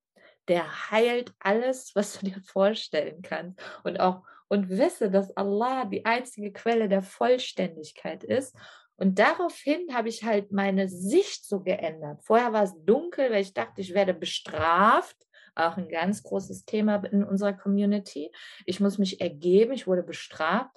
der 0.47 0.91
heilt 0.91 1.33
alles, 1.39 1.91
was 1.95 2.19
du 2.19 2.25
dir 2.25 2.41
vorstellen 2.41 3.21
kannst. 3.21 3.59
Und 3.83 3.99
auch 3.99 4.23
und 4.47 4.69
wisse, 4.69 5.09
dass 5.09 5.35
Allah 5.35 5.85
die 5.85 6.05
einzige 6.05 6.51
Quelle 6.51 6.87
der 6.87 7.01
Vollständigkeit 7.01 8.23
ist. 8.23 8.55
Und 8.97 9.17
daraufhin 9.17 9.95
habe 9.95 10.09
ich 10.09 10.23
halt 10.23 10.51
meine 10.51 10.87
Sicht 10.89 11.45
so 11.47 11.61
geändert. 11.61 12.23
Vorher 12.23 12.53
war 12.53 12.63
es 12.63 12.75
dunkel, 12.85 13.31
weil 13.31 13.41
ich 13.41 13.53
dachte, 13.53 13.81
ich 13.81 13.93
werde 13.93 14.13
bestraft. 14.13 15.17
Auch 15.55 15.77
ein 15.77 15.89
ganz 15.89 16.23
großes 16.23 16.65
Thema 16.65 17.03
in 17.05 17.23
unserer 17.23 17.53
Community. 17.53 18.31
Ich 18.65 18.79
muss 18.79 18.97
mich 18.97 19.21
ergeben, 19.21 19.71
ich 19.71 19.87
wurde 19.87 20.03
bestraft. 20.03 20.75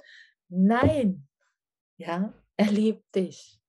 Nein, 0.48 1.28
ja, 1.98 2.32
er 2.56 2.70
liebt 2.70 3.14
dich. 3.14 3.60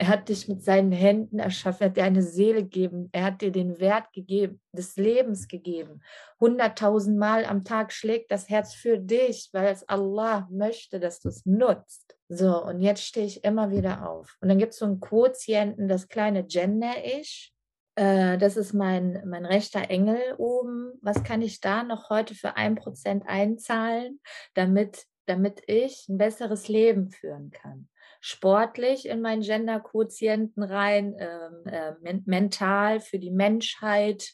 Er 0.00 0.08
hat 0.08 0.30
dich 0.30 0.48
mit 0.48 0.64
seinen 0.64 0.92
Händen 0.92 1.40
erschaffen, 1.40 1.82
er 1.82 1.88
hat 1.90 1.96
dir 1.98 2.04
eine 2.04 2.22
Seele 2.22 2.62
gegeben, 2.62 3.10
er 3.12 3.24
hat 3.24 3.42
dir 3.42 3.52
den 3.52 3.80
Wert 3.80 4.10
gegeben, 4.14 4.58
des 4.72 4.96
Lebens 4.96 5.46
gegeben. 5.46 6.00
Hunderttausend 6.40 7.18
Mal 7.18 7.44
am 7.44 7.64
Tag 7.64 7.92
schlägt 7.92 8.30
das 8.30 8.48
Herz 8.48 8.72
für 8.72 8.96
dich, 8.96 9.50
weil 9.52 9.66
es 9.66 9.86
Allah 9.86 10.48
möchte, 10.50 11.00
dass 11.00 11.20
du 11.20 11.28
es 11.28 11.44
nutzt. 11.44 12.16
So, 12.30 12.64
und 12.64 12.80
jetzt 12.80 13.02
stehe 13.02 13.26
ich 13.26 13.44
immer 13.44 13.70
wieder 13.72 14.08
auf. 14.08 14.38
Und 14.40 14.48
dann 14.48 14.56
gibt 14.56 14.72
es 14.72 14.78
so 14.78 14.86
einen 14.86 15.00
Quotienten, 15.00 15.86
das 15.86 16.08
kleine 16.08 16.44
Gender-Ich. 16.46 17.52
Äh, 17.96 18.38
das 18.38 18.56
ist 18.56 18.72
mein, 18.72 19.22
mein 19.26 19.44
rechter 19.44 19.90
Engel 19.90 20.34
oben. 20.38 20.92
Was 21.02 21.22
kann 21.24 21.42
ich 21.42 21.60
da 21.60 21.82
noch 21.82 22.08
heute 22.08 22.34
für 22.34 22.56
ein 22.56 22.74
Prozent 22.74 23.24
einzahlen, 23.26 24.18
damit, 24.54 25.04
damit 25.26 25.60
ich 25.66 26.08
ein 26.08 26.16
besseres 26.16 26.68
Leben 26.68 27.10
führen 27.10 27.50
kann? 27.50 27.90
Sportlich 28.20 29.08
in 29.08 29.20
meinen 29.20 29.42
Gender-Quotienten 29.42 30.62
rein, 30.62 31.16
ähm, 31.18 31.66
äh, 31.66 31.92
men 32.00 32.22
mental 32.26 33.00
für 33.00 33.18
die 33.18 33.30
Menschheit, 33.30 34.30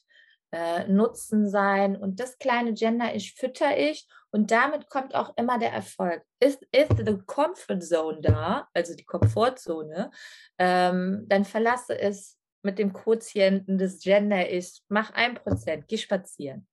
äh, 0.52 0.86
Nutzen 0.88 1.48
sein. 1.48 1.96
Und 1.96 2.20
das 2.20 2.38
kleine 2.38 2.74
Gender 2.74 3.14
ich 3.14 3.34
fütter 3.34 3.78
ich 3.78 4.06
und 4.30 4.50
damit 4.50 4.90
kommt 4.90 5.14
auch 5.14 5.36
immer 5.36 5.58
der 5.58 5.72
Erfolg. 5.72 6.22
Ist, 6.40 6.62
ist 6.72 6.96
the 6.98 7.18
comfort 7.26 7.80
zone 7.80 8.20
da, 8.20 8.68
also 8.74 8.94
die 8.94 9.04
Komfortzone, 9.04 10.10
ähm, 10.58 11.24
dann 11.28 11.44
verlasse 11.44 11.98
es 11.98 12.38
mit 12.62 12.78
dem 12.78 12.92
Quotienten 12.92 13.78
des 13.78 14.00
Gender 14.00 14.50
ich, 14.50 14.82
mach 14.88 15.12
ein 15.12 15.34
Prozent, 15.34 15.86
geh 15.88 15.96
spazieren 15.96 16.66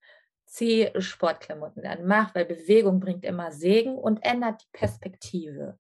zieh 0.54 0.92
Sportklamotten 1.00 1.84
an, 1.88 2.06
mach, 2.06 2.36
weil 2.36 2.46
Bewegung 2.46 3.00
bringt 3.00 3.26
immer 3.26 3.52
Segen 3.52 3.98
und 3.98 4.24
ändert 4.24 4.62
die 4.62 4.78
Perspektive. 4.78 5.80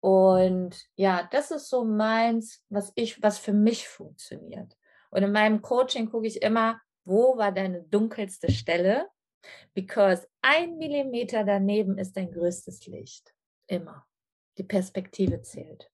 Und 0.00 0.76
ja, 0.94 1.28
das 1.32 1.50
ist 1.50 1.68
so 1.68 1.84
meins, 1.84 2.64
was 2.68 2.92
ich, 2.94 3.22
was 3.22 3.38
für 3.38 3.52
mich 3.52 3.88
funktioniert. 3.88 4.76
Und 5.10 5.22
in 5.22 5.32
meinem 5.32 5.62
Coaching 5.62 6.10
gucke 6.10 6.26
ich 6.26 6.42
immer, 6.42 6.80
wo 7.04 7.36
war 7.36 7.52
deine 7.52 7.82
dunkelste 7.82 8.50
Stelle? 8.50 9.08
Because 9.74 10.26
ein 10.42 10.76
Millimeter 10.76 11.44
daneben 11.44 11.98
ist 11.98 12.16
dein 12.16 12.30
größtes 12.30 12.86
Licht. 12.86 13.34
Immer. 13.66 14.06
Die 14.58 14.64
Perspektive 14.64 15.42
zählt. 15.42 15.90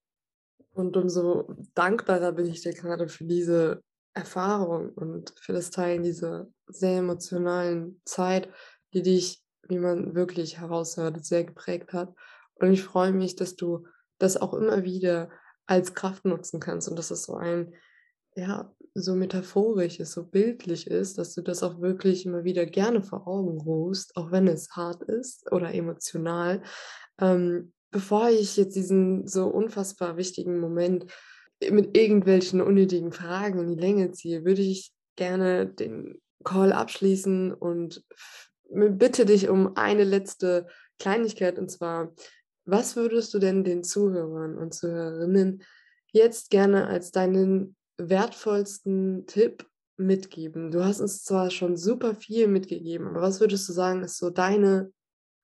Und 0.72 0.96
umso 0.96 1.54
dankbarer 1.74 2.32
bin 2.32 2.46
ich 2.46 2.62
dir 2.62 2.72
gerade 2.72 3.08
für 3.08 3.24
diese 3.24 3.82
Erfahrung 4.12 4.90
und 4.90 5.32
für 5.38 5.52
das 5.52 5.70
Teilen 5.70 6.02
dieser 6.02 6.48
sehr 6.66 6.98
emotionalen 6.98 8.00
Zeit, 8.04 8.48
die 8.92 9.02
dich, 9.02 9.42
wie 9.68 9.78
man 9.78 10.14
wirklich 10.14 10.58
heraushört, 10.58 11.24
sehr 11.24 11.44
geprägt 11.44 11.92
hat. 11.92 12.12
Und 12.54 12.72
ich 12.72 12.82
freue 12.82 13.12
mich, 13.12 13.36
dass 13.36 13.56
du 13.56 13.86
das 14.18 14.36
auch 14.36 14.54
immer 14.54 14.84
wieder 14.84 15.30
als 15.66 15.94
Kraft 15.94 16.24
nutzen 16.24 16.60
kannst 16.60 16.88
und 16.88 16.98
dass 16.98 17.10
es 17.10 17.24
so 17.24 17.34
ein, 17.34 17.74
ja, 18.36 18.74
so 18.94 19.14
metaphorisch 19.14 19.98
ist, 19.98 20.12
so 20.12 20.24
bildlich 20.24 20.86
ist, 20.86 21.18
dass 21.18 21.34
du 21.34 21.42
das 21.42 21.62
auch 21.62 21.80
wirklich 21.80 22.26
immer 22.26 22.44
wieder 22.44 22.64
gerne 22.64 23.02
vor 23.02 23.26
Augen 23.26 23.60
rufst, 23.60 24.16
auch 24.16 24.30
wenn 24.30 24.46
es 24.46 24.70
hart 24.70 25.02
ist 25.02 25.50
oder 25.50 25.74
emotional. 25.74 26.62
Ähm, 27.20 27.72
bevor 27.90 28.28
ich 28.28 28.56
jetzt 28.56 28.76
diesen 28.76 29.26
so 29.26 29.46
unfassbar 29.46 30.16
wichtigen 30.16 30.60
Moment 30.60 31.06
mit 31.70 31.96
irgendwelchen 31.96 32.60
unnötigen 32.60 33.12
Fragen 33.12 33.60
in 33.60 33.68
die 33.68 33.80
Länge 33.80 34.12
ziehe, 34.12 34.44
würde 34.44 34.62
ich 34.62 34.92
gerne 35.16 35.66
den 35.66 36.20
Call 36.44 36.72
abschließen 36.72 37.52
und 37.52 38.04
bitte 38.68 39.24
dich 39.24 39.48
um 39.48 39.76
eine 39.76 40.04
letzte 40.04 40.66
Kleinigkeit 40.98 41.58
und 41.58 41.70
zwar 41.70 42.12
was 42.64 42.96
würdest 42.96 43.34
du 43.34 43.38
denn 43.38 43.64
den 43.64 43.84
Zuhörern 43.84 44.56
und 44.56 44.74
Zuhörerinnen 44.74 45.62
jetzt 46.12 46.50
gerne 46.50 46.86
als 46.86 47.10
deinen 47.10 47.76
wertvollsten 47.98 49.26
Tipp 49.26 49.66
mitgeben? 49.96 50.70
Du 50.70 50.84
hast 50.84 51.00
uns 51.00 51.24
zwar 51.24 51.50
schon 51.50 51.76
super 51.76 52.14
viel 52.14 52.48
mitgegeben, 52.48 53.08
aber 53.08 53.22
was 53.22 53.40
würdest 53.40 53.68
du 53.68 53.72
sagen, 53.72 54.02
ist 54.02 54.18
so 54.18 54.30
deine 54.30 54.92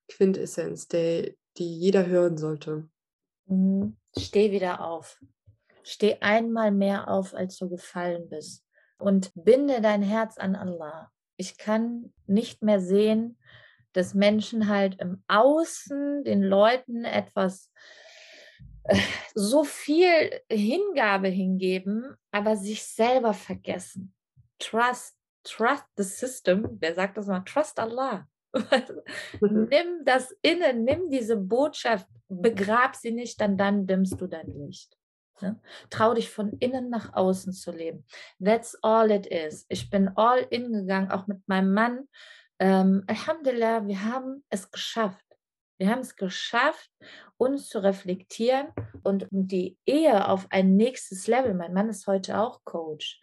Quintessenz, 0.09 0.89
der, 0.89 1.33
die 1.57 1.79
jeder 1.79 2.07
hören 2.07 2.37
sollte? 2.37 2.89
Mhm. 3.47 3.97
Steh 4.17 4.51
wieder 4.51 4.85
auf. 4.85 5.21
Steh 5.83 6.17
einmal 6.21 6.73
mehr 6.73 7.09
auf, 7.09 7.35
als 7.35 7.57
du 7.59 7.69
gefallen 7.69 8.29
bist. 8.29 8.65
Und 8.99 9.31
binde 9.35 9.81
dein 9.81 10.03
Herz 10.03 10.37
an 10.37 10.57
Allah. 10.57 11.11
Ich 11.37 11.57
kann 11.57 12.13
nicht 12.27 12.63
mehr 12.63 12.81
sehen, 12.81 13.39
dass 13.92 14.14
Menschen 14.14 14.68
halt 14.68 15.00
im 15.00 15.22
Außen 15.29 16.24
den 16.24 16.42
Leuten 16.42 17.05
etwas 17.05 17.70
äh, 18.85 18.96
so 19.35 19.64
viel 19.64 20.40
Hingabe 20.50 21.29
hingeben, 21.29 22.16
aber 22.31 22.57
sich 22.57 22.85
selber 22.85 23.35
vergessen. 23.35 24.14
Trust, 24.59 25.16
trust 25.44 25.85
the 25.96 26.05
system. 26.05 26.76
Wer 26.81 26.94
sagt 26.94 27.16
das 27.16 27.26
mal? 27.26 27.40
Trust 27.40 27.79
Allah. 27.79 28.26
Mhm. 29.40 29.68
nimm 29.70 30.05
das 30.05 30.35
innen, 30.42 30.83
nimm 30.85 31.09
diese 31.09 31.37
Botschaft, 31.37 32.09
begrab 32.29 32.96
sie 32.96 33.12
nicht, 33.12 33.40
dann 33.40 33.57
dann 33.57 33.87
dimmst 33.87 34.20
du 34.20 34.26
dein 34.26 34.48
Licht. 34.48 34.96
Ne? 35.40 35.61
Trau 35.88 36.14
dich 36.14 36.31
von 36.31 36.53
innen 36.59 36.90
nach 36.90 37.14
außen 37.14 37.53
zu 37.53 37.70
leben. 37.70 38.05
That's 38.44 38.76
all 38.83 39.11
it 39.11 39.26
is. 39.26 39.66
Ich 39.68 39.88
bin 39.90 40.09
all 40.16 40.46
in 40.50 40.72
gegangen, 40.72 41.11
auch 41.11 41.26
mit 41.26 41.46
meinem 41.48 41.72
Mann 41.72 42.09
ähm, 42.61 43.03
Alhamdulillah, 43.07 43.87
wir 43.88 44.05
haben 44.05 44.44
es 44.51 44.70
geschafft. 44.70 45.25
Wir 45.79 45.88
haben 45.88 46.01
es 46.01 46.14
geschafft, 46.14 46.90
uns 47.38 47.68
zu 47.70 47.83
reflektieren 47.83 48.68
und 49.03 49.27
die 49.31 49.79
Ehe 49.87 50.29
auf 50.29 50.46
ein 50.51 50.77
nächstes 50.77 51.27
Level, 51.27 51.55
mein 51.55 51.73
Mann 51.73 51.88
ist 51.88 52.07
heute 52.07 52.38
auch 52.38 52.62
Coach, 52.64 53.18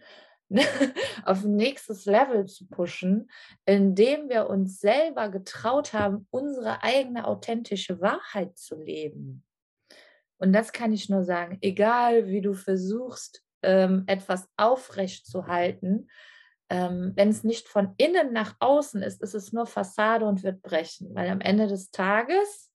auf 1.23 1.43
ein 1.43 1.55
nächstes 1.55 2.05
Level 2.05 2.47
zu 2.47 2.67
pushen, 2.67 3.29
indem 3.65 4.27
wir 4.27 4.49
uns 4.49 4.79
selber 4.79 5.29
getraut 5.29 5.93
haben, 5.93 6.27
unsere 6.31 6.81
eigene 6.81 7.27
authentische 7.27 8.01
Wahrheit 8.01 8.57
zu 8.57 8.75
leben. 8.75 9.45
Und 10.39 10.51
das 10.53 10.71
kann 10.71 10.93
ich 10.93 11.09
nur 11.09 11.23
sagen, 11.23 11.59
egal 11.61 12.27
wie 12.27 12.41
du 12.41 12.55
versuchst, 12.55 13.43
ähm, 13.61 14.03
etwas 14.07 14.49
aufrecht 14.57 15.27
zu 15.27 15.45
halten, 15.45 16.09
ähm, 16.69 17.13
wenn 17.15 17.29
es 17.29 17.43
nicht 17.43 17.67
von 17.67 17.93
innen 17.97 18.33
nach 18.33 18.55
außen 18.59 19.01
ist, 19.01 19.21
ist 19.21 19.33
es 19.33 19.53
nur 19.53 19.65
Fassade 19.65 20.25
und 20.25 20.43
wird 20.43 20.61
brechen. 20.61 21.15
Weil 21.15 21.29
am 21.29 21.41
Ende 21.41 21.67
des 21.67 21.91
Tages 21.91 22.71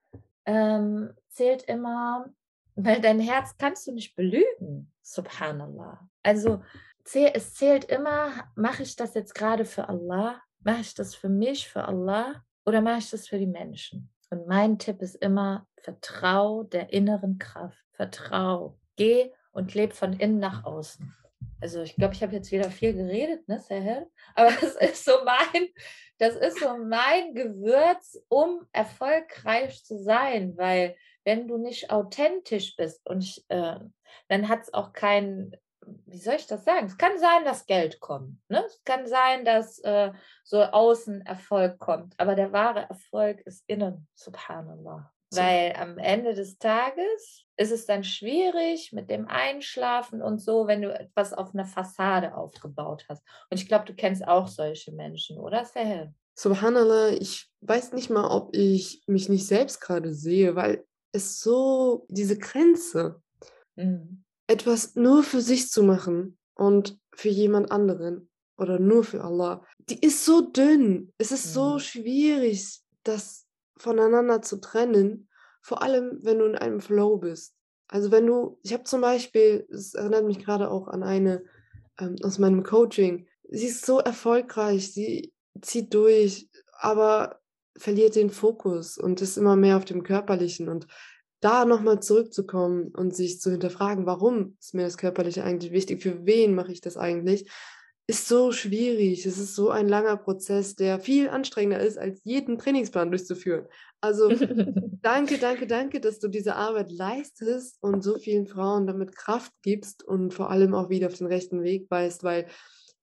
ähm, 0.46 1.12
zählt 1.28 1.64
immer, 1.64 2.26
weil 2.74 3.00
dein 3.00 3.20
Herz 3.20 3.56
kannst 3.58 3.86
du 3.86 3.92
nicht 3.92 4.16
belügen, 4.16 4.90
subhanallah. 5.02 6.08
Also 6.22 6.62
es 7.04 7.54
zählt 7.54 7.84
immer, 7.84 8.30
mache 8.54 8.82
ich 8.84 8.96
das 8.96 9.14
jetzt 9.14 9.34
gerade 9.34 9.64
für 9.64 9.88
Allah? 9.88 10.40
Mache 10.60 10.80
ich 10.80 10.94
das 10.94 11.14
für 11.14 11.28
mich, 11.28 11.68
für 11.68 11.84
Allah? 11.84 12.44
Oder 12.64 12.80
mache 12.80 12.98
ich 12.98 13.10
das 13.10 13.28
für 13.28 13.38
die 13.38 13.46
Menschen? 13.46 14.08
Und 14.30 14.46
mein 14.46 14.78
Tipp 14.78 15.02
ist 15.02 15.16
immer, 15.16 15.66
vertrau 15.76 16.62
der 16.62 16.92
inneren 16.92 17.38
Kraft. 17.38 17.84
Vertrau. 17.90 18.78
Geh 18.96 19.32
und 19.50 19.74
leb 19.74 19.92
von 19.92 20.14
innen 20.14 20.38
nach 20.38 20.64
außen 20.64 21.14
also 21.60 21.82
ich 21.82 21.96
glaube, 21.96 22.14
ich 22.14 22.22
habe 22.22 22.34
jetzt 22.34 22.50
wieder 22.52 22.70
viel 22.70 22.92
geredet, 22.92 23.46
ne, 23.48 23.58
Sahel? 23.60 24.06
Aber 24.34 24.50
das 24.60 24.76
ist 24.76 25.04
so 25.04 25.12
mein, 25.24 25.68
das 26.18 26.36
ist 26.36 26.60
so 26.60 26.76
mein 26.76 27.34
Gewürz, 27.34 28.18
um 28.28 28.66
erfolgreich 28.72 29.84
zu 29.84 29.98
sein, 30.02 30.56
weil 30.56 30.96
wenn 31.24 31.46
du 31.46 31.56
nicht 31.56 31.90
authentisch 31.90 32.76
bist 32.76 33.06
und 33.08 33.42
äh, 33.48 33.76
dann 34.28 34.48
hat 34.48 34.62
es 34.62 34.74
auch 34.74 34.92
keinen 34.92 35.56
wie 36.06 36.18
soll 36.18 36.34
ich 36.34 36.46
das 36.46 36.64
sagen? 36.64 36.86
Es 36.86 36.96
kann 36.96 37.18
sein, 37.18 37.44
dass 37.44 37.66
Geld 37.66 38.00
kommt. 38.00 38.38
Ne? 38.48 38.62
Es 38.64 38.82
kann 38.84 39.06
sein, 39.06 39.44
dass 39.44 39.78
äh, 39.80 40.12
so 40.44 40.62
außen 40.62 41.26
Erfolg 41.26 41.78
kommt. 41.78 42.14
Aber 42.18 42.34
der 42.34 42.52
wahre 42.52 42.88
Erfolg 42.88 43.40
ist 43.40 43.64
innen, 43.66 44.06
subhanallah. 44.14 45.11
Weil 45.36 45.74
am 45.76 45.98
Ende 45.98 46.34
des 46.34 46.58
Tages 46.58 47.44
ist 47.56 47.72
es 47.72 47.86
dann 47.86 48.04
schwierig 48.04 48.92
mit 48.92 49.10
dem 49.10 49.28
Einschlafen 49.28 50.22
und 50.22 50.40
so, 50.40 50.66
wenn 50.66 50.82
du 50.82 50.92
etwas 50.92 51.32
auf 51.32 51.54
einer 51.54 51.66
Fassade 51.66 52.34
aufgebaut 52.34 53.04
hast. 53.08 53.22
Und 53.50 53.60
ich 53.60 53.68
glaube, 53.68 53.84
du 53.84 53.94
kennst 53.94 54.26
auch 54.26 54.48
solche 54.48 54.92
Menschen, 54.92 55.38
oder 55.38 55.64
Sahel? 55.64 56.12
Subhanallah, 56.34 57.10
ich 57.10 57.50
weiß 57.60 57.92
nicht 57.92 58.10
mal, 58.10 58.28
ob 58.30 58.56
ich 58.56 59.02
mich 59.06 59.28
nicht 59.28 59.46
selbst 59.46 59.80
gerade 59.80 60.12
sehe, 60.12 60.56
weil 60.56 60.84
es 61.12 61.40
so 61.40 62.06
diese 62.08 62.38
Grenze. 62.38 63.20
Mhm 63.76 64.24
etwas 64.52 64.94
nur 64.96 65.22
für 65.22 65.40
sich 65.40 65.70
zu 65.70 65.82
machen 65.82 66.38
und 66.54 66.98
für 67.14 67.30
jemand 67.30 67.70
anderen 67.70 68.28
oder 68.58 68.78
nur 68.78 69.02
für 69.02 69.24
Allah, 69.24 69.64
die 69.88 69.98
ist 69.98 70.24
so 70.24 70.42
dünn. 70.42 71.12
Es 71.18 71.32
ist 71.32 71.46
mhm. 71.48 71.52
so 71.52 71.78
schwierig, 71.78 72.80
das 73.02 73.46
voneinander 73.82 74.42
zu 74.42 74.60
trennen, 74.60 75.28
vor 75.60 75.82
allem 75.82 76.20
wenn 76.22 76.38
du 76.38 76.46
in 76.46 76.56
einem 76.56 76.80
Flow 76.80 77.18
bist. 77.18 77.54
Also 77.88 78.10
wenn 78.10 78.26
du, 78.26 78.58
ich 78.62 78.72
habe 78.72 78.84
zum 78.84 79.00
Beispiel, 79.00 79.66
es 79.70 79.94
erinnert 79.94 80.24
mich 80.24 80.38
gerade 80.38 80.70
auch 80.70 80.88
an 80.88 81.02
eine 81.02 81.44
ähm, 81.98 82.16
aus 82.22 82.38
meinem 82.38 82.62
Coaching, 82.62 83.26
sie 83.50 83.66
ist 83.66 83.84
so 83.84 83.98
erfolgreich, 83.98 84.92
sie 84.92 85.32
zieht 85.60 85.92
durch, 85.92 86.48
aber 86.78 87.40
verliert 87.76 88.14
den 88.14 88.30
Fokus 88.30 88.98
und 88.98 89.20
ist 89.20 89.36
immer 89.36 89.56
mehr 89.56 89.76
auf 89.76 89.84
dem 89.84 90.02
Körperlichen. 90.04 90.68
Und 90.68 90.86
da 91.40 91.64
nochmal 91.64 92.00
zurückzukommen 92.00 92.92
und 92.94 93.16
sich 93.16 93.40
zu 93.40 93.50
hinterfragen, 93.50 94.06
warum 94.06 94.56
ist 94.60 94.74
mir 94.74 94.84
das 94.84 94.96
Körperliche 94.96 95.42
eigentlich 95.42 95.72
wichtig, 95.72 96.02
für 96.02 96.24
wen 96.24 96.54
mache 96.54 96.72
ich 96.72 96.80
das 96.80 96.96
eigentlich, 96.96 97.50
ist 98.06 98.28
so 98.28 98.52
schwierig. 98.52 99.24
Es 99.26 99.38
ist 99.38 99.54
so 99.54 99.70
ein 99.70 99.88
langer 99.88 100.16
Prozess, 100.16 100.74
der 100.74 100.98
viel 100.98 101.28
anstrengender 101.28 101.80
ist, 101.80 101.98
als 101.98 102.20
jeden 102.24 102.58
Trainingsplan 102.58 103.10
durchzuführen. 103.10 103.66
Also 104.00 104.28
danke, 105.02 105.38
danke, 105.38 105.66
danke, 105.66 106.00
dass 106.00 106.18
du 106.18 106.28
diese 106.28 106.56
Arbeit 106.56 106.90
leistest 106.90 107.78
und 107.80 108.02
so 108.02 108.18
vielen 108.18 108.46
Frauen 108.46 108.86
damit 108.86 109.14
Kraft 109.14 109.52
gibst 109.62 110.02
und 110.02 110.34
vor 110.34 110.50
allem 110.50 110.74
auch 110.74 110.90
wieder 110.90 111.06
auf 111.06 111.14
den 111.14 111.28
rechten 111.28 111.62
Weg 111.62 111.86
weist, 111.90 112.24
weil 112.24 112.46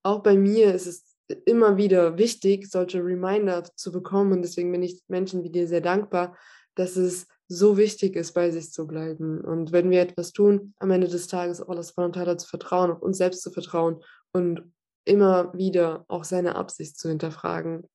auch 0.04 0.22
bei 0.22 0.36
mir 0.36 0.74
ist 0.74 0.88
es 0.88 1.06
immer 1.46 1.78
wieder 1.78 2.18
wichtig, 2.18 2.70
solche 2.70 3.04
Reminder 3.04 3.64
zu 3.76 3.92
bekommen 3.92 4.34
und 4.34 4.42
deswegen 4.42 4.72
bin 4.72 4.84
ich 4.84 5.02
Menschen 5.08 5.44
wie 5.44 5.52
dir 5.52 5.68
sehr 5.68 5.82
dankbar, 5.82 6.38
dass 6.76 6.96
es 6.96 7.28
so 7.48 7.78
wichtig 7.78 8.16
ist, 8.16 8.34
bei 8.34 8.52
sich 8.52 8.72
zu 8.72 8.86
bleiben. 8.86 9.42
Und 9.42 9.72
wenn 9.72 9.90
wir 9.90 10.02
etwas 10.02 10.34
tun, 10.34 10.74
am 10.78 10.92
Ende 10.92 11.08
des 11.08 11.28
Tages 11.28 11.62
auch 11.62 11.74
das 11.76 11.92
Frontale 11.92 12.38
zu 12.38 12.48
vertrauen, 12.48 12.92
auf 12.92 13.02
uns 13.02 13.18
selbst 13.18 13.42
zu 13.42 13.52
vertrauen 13.52 14.04
und 14.32 14.64
immer 15.10 15.52
wieder 15.58 16.06
auch 16.08 16.24
seine 16.24 16.56
Absicht 16.56 16.98
zu 16.98 17.10
hinterfragen. 17.10 17.90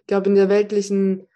Ich 0.00 0.06
glaube, 0.06 0.28
in 0.28 0.34
der 0.34 0.48
weltlichen 0.48 1.26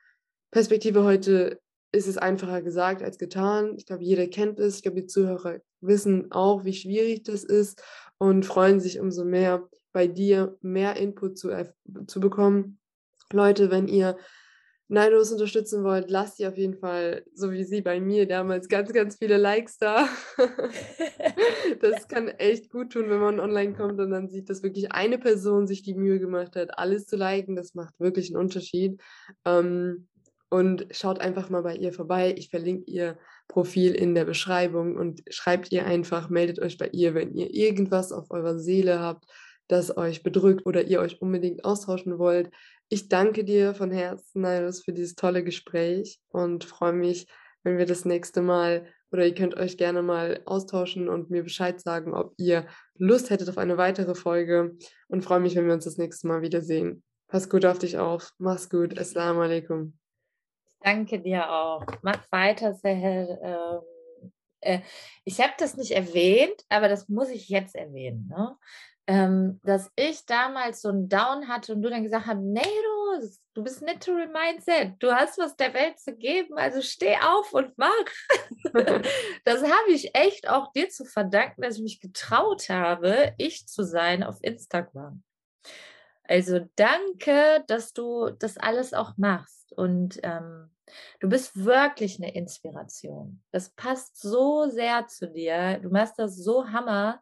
Perspektive 0.50 1.04
heute 1.04 1.60
ist 1.92 2.06
es 2.06 2.18
einfacher 2.18 2.62
gesagt 2.62 3.02
als 3.02 3.18
getan. 3.18 3.74
Ich 3.76 3.86
glaube, 3.86 4.04
jeder 4.04 4.26
kennt 4.26 4.58
es. 4.58 4.76
Ich 4.76 4.82
glaube, 4.82 5.00
die 5.00 5.06
Zuhörer 5.06 5.58
wissen 5.80 6.32
auch, 6.32 6.64
wie 6.64 6.72
schwierig 6.72 7.24
das 7.24 7.44
ist 7.44 7.82
und 8.18 8.46
freuen 8.46 8.80
sich 8.80 8.98
umso 8.98 9.24
mehr, 9.24 9.68
bei 9.92 10.06
dir 10.06 10.56
mehr 10.62 10.96
Input 10.96 11.38
zu, 11.38 11.50
zu 12.06 12.20
bekommen. 12.20 12.78
Leute, 13.30 13.70
wenn 13.70 13.88
ihr 13.88 14.16
Naidos 14.92 15.32
unterstützen 15.32 15.84
wollt, 15.84 16.10
lasst 16.10 16.38
ihr 16.38 16.48
auf 16.48 16.58
jeden 16.58 16.76
Fall, 16.76 17.24
so 17.34 17.50
wie 17.50 17.64
sie 17.64 17.80
bei 17.80 17.98
mir 17.98 18.28
damals, 18.28 18.68
ganz, 18.68 18.92
ganz 18.92 19.16
viele 19.16 19.38
Likes 19.38 19.78
da. 19.78 20.06
das 21.80 22.08
kann 22.08 22.28
echt 22.28 22.68
gut 22.68 22.92
tun, 22.92 23.08
wenn 23.08 23.18
man 23.18 23.40
online 23.40 23.72
kommt 23.72 23.98
und 24.00 24.10
dann 24.10 24.28
sieht, 24.28 24.50
dass 24.50 24.62
wirklich 24.62 24.92
eine 24.92 25.18
Person 25.18 25.66
sich 25.66 25.82
die 25.82 25.94
Mühe 25.94 26.20
gemacht 26.20 26.56
hat, 26.56 26.78
alles 26.78 27.06
zu 27.06 27.16
liken. 27.16 27.56
Das 27.56 27.74
macht 27.74 27.98
wirklich 27.98 28.28
einen 28.28 28.42
Unterschied. 28.42 29.00
Ähm, 29.46 30.08
und 30.50 30.86
schaut 30.90 31.18
einfach 31.18 31.48
mal 31.48 31.62
bei 31.62 31.74
ihr 31.74 31.94
vorbei. 31.94 32.34
Ich 32.36 32.50
verlinke 32.50 32.90
ihr 32.90 33.16
Profil 33.48 33.94
in 33.94 34.14
der 34.14 34.26
Beschreibung 34.26 34.96
und 34.96 35.22
schreibt 35.30 35.72
ihr 35.72 35.86
einfach, 35.86 36.28
meldet 36.28 36.58
euch 36.58 36.76
bei 36.76 36.90
ihr, 36.92 37.14
wenn 37.14 37.32
ihr 37.32 37.54
irgendwas 37.54 38.12
auf 38.12 38.30
eurer 38.30 38.58
Seele 38.58 39.00
habt, 39.00 39.24
das 39.68 39.96
euch 39.96 40.22
bedrückt 40.22 40.66
oder 40.66 40.82
ihr 40.82 41.00
euch 41.00 41.22
unbedingt 41.22 41.64
austauschen 41.64 42.18
wollt. 42.18 42.50
Ich 42.92 43.08
danke 43.08 43.42
dir 43.42 43.72
von 43.72 43.90
Herzen, 43.90 44.42
Nairos, 44.42 44.84
für 44.84 44.92
dieses 44.92 45.14
tolle 45.14 45.42
Gespräch 45.42 46.20
und 46.28 46.64
freue 46.64 46.92
mich, 46.92 47.26
wenn 47.62 47.78
wir 47.78 47.86
das 47.86 48.04
nächste 48.04 48.42
Mal 48.42 48.86
oder 49.10 49.24
ihr 49.24 49.34
könnt 49.34 49.56
euch 49.56 49.78
gerne 49.78 50.02
mal 50.02 50.42
austauschen 50.44 51.08
und 51.08 51.30
mir 51.30 51.42
Bescheid 51.42 51.80
sagen, 51.80 52.12
ob 52.12 52.34
ihr 52.36 52.66
Lust 52.98 53.30
hättet 53.30 53.48
auf 53.48 53.56
eine 53.56 53.78
weitere 53.78 54.14
Folge 54.14 54.76
und 55.08 55.24
freue 55.24 55.40
mich, 55.40 55.56
wenn 55.56 55.68
wir 55.68 55.72
uns 55.72 55.86
das 55.86 55.96
nächste 55.96 56.28
Mal 56.28 56.42
wiedersehen. 56.42 57.02
Pass 57.28 57.48
gut 57.48 57.64
auf 57.64 57.78
dich 57.78 57.96
auf. 57.96 58.34
Mach's 58.36 58.68
gut. 58.68 58.98
Assalamu 58.98 59.40
alaikum. 59.40 59.98
Danke 60.82 61.18
dir 61.18 61.50
auch. 61.50 61.86
Mach 62.02 62.30
weiter, 62.30 62.74
Sahel. 62.74 63.38
Ähm, 63.42 63.80
äh, 64.60 64.80
ich 65.24 65.40
habe 65.40 65.54
das 65.56 65.78
nicht 65.78 65.92
erwähnt, 65.92 66.62
aber 66.68 66.88
das 66.88 67.08
muss 67.08 67.30
ich 67.30 67.48
jetzt 67.48 67.74
erwähnen. 67.74 68.28
Ne? 68.28 68.54
Ähm, 69.06 69.60
dass 69.64 69.90
ich 69.96 70.24
damals 70.26 70.82
so 70.82 70.88
einen 70.88 71.08
Down 71.08 71.48
hatte 71.48 71.74
und 71.74 71.82
du 71.82 71.90
dann 71.90 72.04
gesagt 72.04 72.26
hast, 72.26 72.38
nee, 72.38 72.60
du, 72.62 73.28
du 73.54 73.62
bist 73.64 73.80
Literary 73.80 74.28
Mindset, 74.28 74.94
du 75.00 75.12
hast 75.12 75.38
was 75.38 75.56
der 75.56 75.74
Welt 75.74 75.98
zu 75.98 76.16
geben, 76.16 76.56
also 76.56 76.80
steh 76.80 77.16
auf 77.16 77.52
und 77.52 77.76
mach. 77.76 77.90
das 79.44 79.62
habe 79.62 79.90
ich 79.90 80.14
echt 80.14 80.48
auch 80.48 80.72
dir 80.72 80.88
zu 80.88 81.04
verdanken, 81.04 81.62
dass 81.62 81.76
ich 81.76 81.82
mich 81.82 82.00
getraut 82.00 82.68
habe, 82.68 83.34
ich 83.38 83.66
zu 83.66 83.82
sein 83.82 84.22
auf 84.22 84.38
Instagram. 84.40 85.22
Also 86.24 86.60
danke, 86.76 87.64
dass 87.66 87.92
du 87.92 88.30
das 88.30 88.56
alles 88.56 88.94
auch 88.94 89.16
machst 89.16 89.72
und 89.72 90.20
ähm, 90.22 90.70
du 91.20 91.28
bist 91.28 91.64
wirklich 91.64 92.18
eine 92.18 92.34
Inspiration. 92.34 93.42
Das 93.50 93.70
passt 93.70 94.20
so 94.20 94.68
sehr 94.68 95.08
zu 95.08 95.28
dir. 95.28 95.78
Du 95.82 95.90
machst 95.90 96.18
das 96.18 96.36
so 96.36 96.68
hammer. 96.68 97.20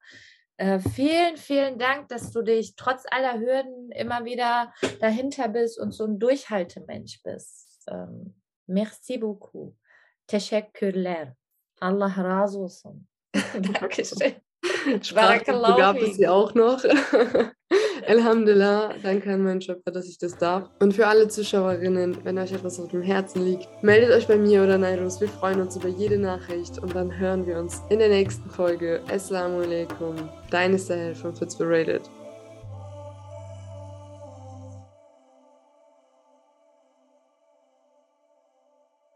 Äh, 0.61 0.79
vielen, 0.79 1.39
vielen 1.39 1.79
Dank, 1.79 2.09
dass 2.09 2.33
du 2.33 2.43
dich 2.43 2.77
trotz 2.77 3.05
aller 3.11 3.41
Hürden 3.41 3.91
immer 3.93 4.27
wieder 4.27 4.75
dahinter 5.01 5.49
bist 5.49 5.81
und 5.81 5.93
so 5.93 6.05
ein 6.05 6.19
Durchhaltemensch 6.19 7.23
bist. 7.23 7.79
Ähm, 7.89 8.35
merci 8.67 9.17
beaucoup. 9.19 9.75
Teşekkürler. 10.27 11.35
Allah 11.81 12.15
razı 12.17 12.59
olsun. 12.59 13.09
Dankeschön. 13.81 14.35
Sprachbuch 15.03 15.77
gab 15.79 15.97
es 15.97 16.17
sie 16.17 16.29
auch 16.29 16.55
noch. 16.55 16.85
Alhamdulillah, 18.11 18.95
danke 19.05 19.33
an 19.33 19.45
meinen 19.45 19.61
Schöpfer, 19.61 19.93
dass 19.93 20.09
ich 20.09 20.19
das 20.19 20.37
darf. 20.37 20.69
Und 20.81 20.95
für 20.95 21.07
alle 21.07 21.29
Zuschauerinnen, 21.29 22.17
wenn 22.25 22.39
euch 22.39 22.51
etwas 22.51 22.81
auf 22.81 22.89
dem 22.89 23.03
Herzen 23.03 23.45
liegt, 23.45 23.69
meldet 23.85 24.11
euch 24.11 24.27
bei 24.27 24.37
mir 24.37 24.65
oder 24.65 24.79
Nairus. 24.79 25.21
Wir 25.21 25.29
freuen 25.29 25.61
uns 25.61 25.77
über 25.77 25.87
jede 25.87 26.19
Nachricht 26.19 26.81
und 26.81 26.93
dann 26.97 27.17
hören 27.17 27.47
wir 27.47 27.57
uns 27.57 27.83
in 27.89 28.01
der 28.01 28.09
nächsten 28.09 28.51
Folge. 28.51 29.01
Assalamu 29.09 29.61
alaikum, 29.61 30.17
deine 30.51 30.77
Sahel 30.77 31.15
von 31.15 31.37
Fitzberated. 31.37 32.03